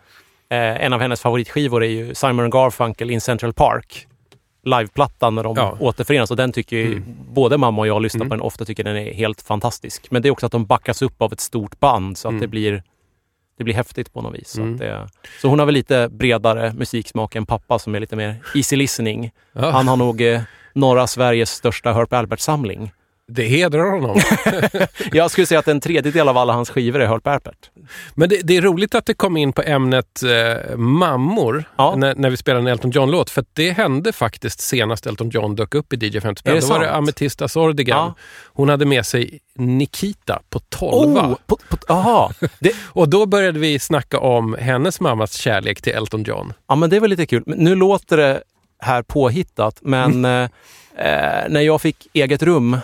[0.49, 4.07] en av hennes favoritskivor är ju Simon Garfunkel in Central Park.
[4.64, 5.78] Liveplattan när de Ja.
[5.80, 7.01] återförenas och den tycker ju
[7.32, 10.12] både mamma och jag lyssnar på den ofta tycker den är helt fantastisk.
[10.12, 12.47] Men det är också att de backas upp av ett stort band så att det
[12.47, 12.84] blir
[13.57, 14.49] det blir häftigt på något vis.
[14.49, 15.10] Så, att det,
[15.41, 19.32] så hon har väl lite bredare musiksmak än pappa som är lite mer easy listening.
[19.53, 19.72] Ja.
[19.72, 20.41] Han har nog eh,
[20.74, 22.91] norra Sveriges största Herb Albert-samling.
[23.32, 24.19] Det hedrar honom.
[25.11, 27.69] Jag skulle säga att en tredjedel av alla hans skivor är Herb Albert.
[28.15, 31.95] Men det, det är roligt att det kom in på ämnet eh, mammor Ja.
[31.97, 33.30] när, när vi spelade en Elton John-låt.
[33.30, 36.59] För det hände faktiskt senast Elton John dök upp i DJ 50 spänn.
[36.59, 36.97] Då var det sant?
[36.97, 37.97] Ametista Sordigan.
[37.97, 38.13] Ja.
[38.53, 41.17] Hon hade med sig Nikita på 12.
[41.17, 42.32] Oh, på, på, aha.
[42.59, 46.53] Det, Och då började vi snacka om hennes mammas kärlek till Elton John.
[46.67, 47.43] ja, men det var lite kul.
[47.45, 48.43] Men Nu låter det
[48.80, 50.41] här påhittat, men eh,
[50.97, 52.77] eh, när jag fick eget rum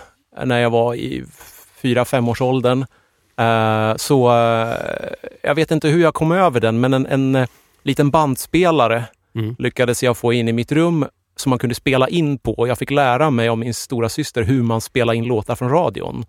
[0.45, 1.23] när jag var i
[1.81, 2.85] fyra femårsåldern
[3.37, 4.77] eh, så eh,
[5.43, 7.47] jag vet inte hur jag kom över den, men en, en eh,
[7.83, 9.03] liten bandspelare
[9.37, 9.55] Mm.
[9.59, 11.05] lyckades jag få in i mitt rum
[11.35, 12.53] som man kunde spela in på.
[12.53, 15.69] Och Jag fick lära mig av min stora syster hur man spelar in låtar från
[15.69, 16.25] radion.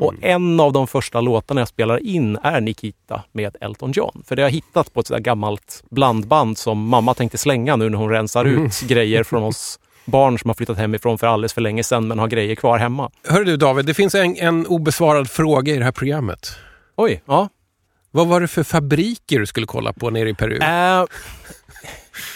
[0.00, 4.22] Och en av de första låtarna jag spelar in är Nikita med Elton John.
[4.26, 7.90] För det har jag hittat på ett sådär gammalt blandband som mamma tänkte slänga nu
[7.90, 11.60] när hon rensar ut grejer från oss barn som har flyttat hemifrån för alldeles för
[11.60, 13.10] länge sedan men har grejer kvar hemma.
[13.28, 16.56] Hör du David, det finns en, en obesvarad fråga i det här programmet.
[16.96, 17.48] Oj, ja.
[18.10, 20.58] Vad var det för fabriker du skulle kolla på nere i Peru?
[20.62, 21.04] Äh,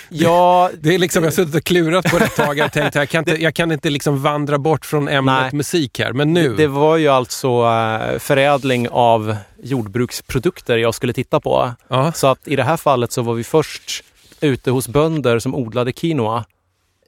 [0.09, 2.95] ja, Det är liksom, jag har suttit och klurat på det ett tag och tänkt
[2.95, 5.51] jag kan inte, jag kan inte liksom vandra bort från ämnet Nej.
[5.53, 6.12] musik här.
[6.12, 11.73] Men nu, det var ju alltså eh, förädling av jordbruksprodukter jag skulle titta på.
[11.89, 14.05] ja, Så att i det här fallet så var vi först
[14.41, 16.45] ute hos bönder som odlade quinoa.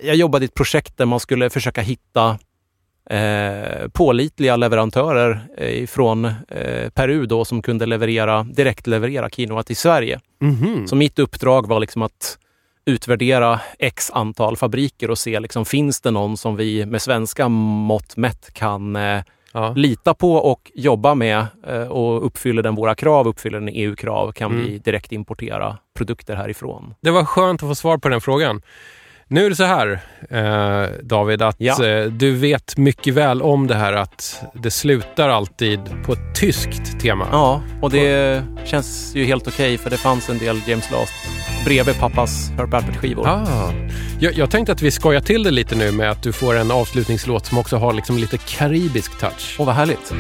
[0.03, 2.39] Jag jobbade i ett projekt där man skulle försöka hitta
[3.11, 9.77] eh, pålitliga leverantörer eh, från eh, Peru då som kunde leverera, direkt leverera quinoa till
[9.77, 10.21] Sverige.
[10.41, 10.87] mhm.
[10.87, 12.39] Så mitt uppdrag var liksom att
[12.85, 18.17] utvärdera x antal fabriker och se liksom, finns det någon som vi med svenska mått
[18.17, 19.23] mätt kan eh,
[19.53, 19.73] ja.
[19.77, 24.53] lita på och jobba med eh, och uppfyller den våra krav, uppfyller den EU-krav kan
[24.53, 24.65] Mm.
[24.65, 26.95] vi direkt importera produkter härifrån.
[27.01, 28.63] Det var skönt att få svar på den frågan.
[29.33, 30.01] Nu är det så här,
[30.31, 31.85] eh, David, att Ja.
[31.87, 37.01] eh, du vet mycket väl om det här att det slutar alltid på ett tyskt
[37.01, 37.27] tema.
[37.33, 41.13] Ja, och det känns ju helt okej för det fanns en del James Last
[41.65, 43.27] bredvid pappas Herb Alpert-skivor.
[43.29, 43.73] Ah.
[44.21, 46.71] Jag, jag tänkte att vi skojar till det lite nu med att du får en
[46.71, 49.57] avslutningslåt som också har liksom lite karibisk touch.
[49.59, 50.13] Åh, vad härligt.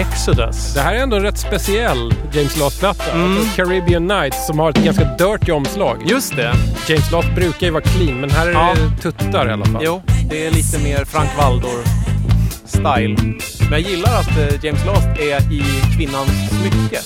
[0.00, 0.74] Exodus.
[0.74, 3.12] Det här är ändå en rätt speciell James Last-platta.
[3.12, 3.44] Mm.
[3.56, 6.02] Caribbean Nights som har ett ganska dirty omslag.
[6.06, 6.54] Just det.
[6.88, 8.74] James Last brukar ju vara clean, men här är Ja.
[8.74, 9.82] det tuttar i alla fall.
[9.84, 13.18] Jo, det är lite mer Frank Waldor-style.
[13.60, 15.62] Men jag gillar att eh, James Last är i
[15.96, 17.00] kvinnans smycke.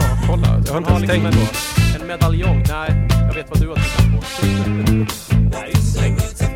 [0.00, 0.62] Ja, kolla.
[0.66, 2.00] Jag har inte ens liksom tänkt en, på.
[2.02, 2.64] en medaljong.
[2.68, 3.76] Nej, jag vet vad du har.
[3.76, 3.82] Det,
[4.16, 5.14] på,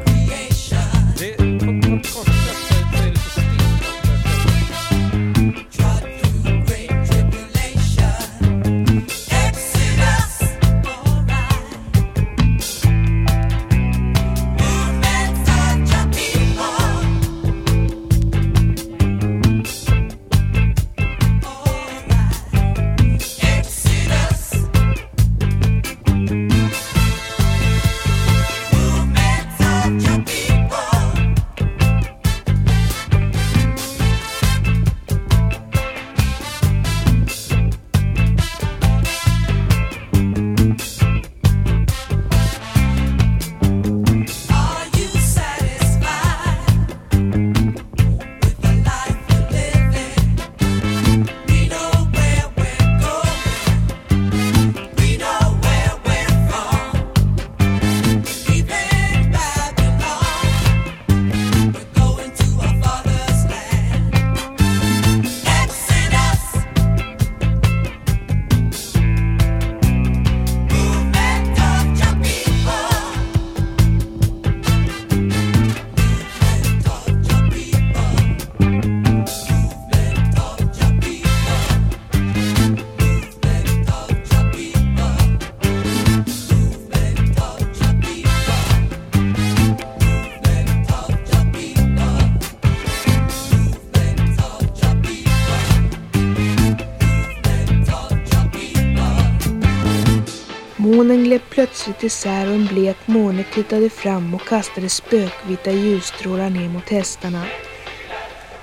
[101.84, 107.42] plötsligt isär och en blek måne tittade fram och kastade spökvita ljusstrålar ner mot hästarna.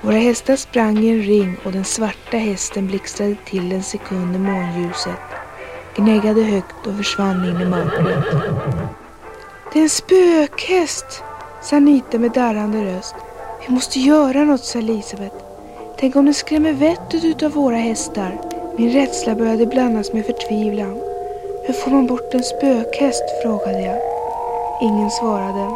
[0.01, 4.39] Våra hästar sprang i en ring och den svarta hästen blixtrade till en sekund i
[4.39, 5.20] månljuset,
[5.95, 8.24] gnäggade högt och försvann in i mörkret.
[9.74, 11.24] Det är en spökhäst,
[11.61, 13.15] sa Anita med darrande röst.
[13.67, 15.36] Vi måste göra något, sa Elisabeth.
[15.97, 18.41] Tänk om den skrämmer vettet utav våra hästar.
[18.78, 21.09] Min rädsla började blandas med förtvivlan.
[21.70, 23.24] Hur får man bort en spökhäst?
[23.43, 23.99] frågade jag.
[24.82, 25.76] Ingen svarade.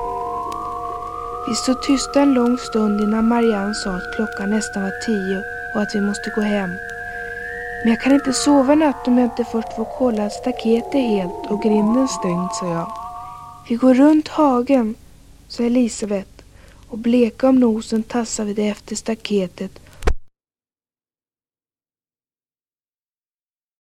[1.47, 5.43] Vi stod tysta en lång stund innan Marianne sa att klockan nästan var tio
[5.75, 6.69] och att vi måste gå hem.
[7.83, 10.95] Men jag kan inte sova i natt om jag inte först får kolla att staketet
[10.95, 12.91] är helt och grinden stängd, sa jag.
[13.69, 14.95] Vi går runt hagen,
[15.47, 16.43] sa Elisabeth
[16.89, 19.79] och bleka om nosen tassade vi det efter staketet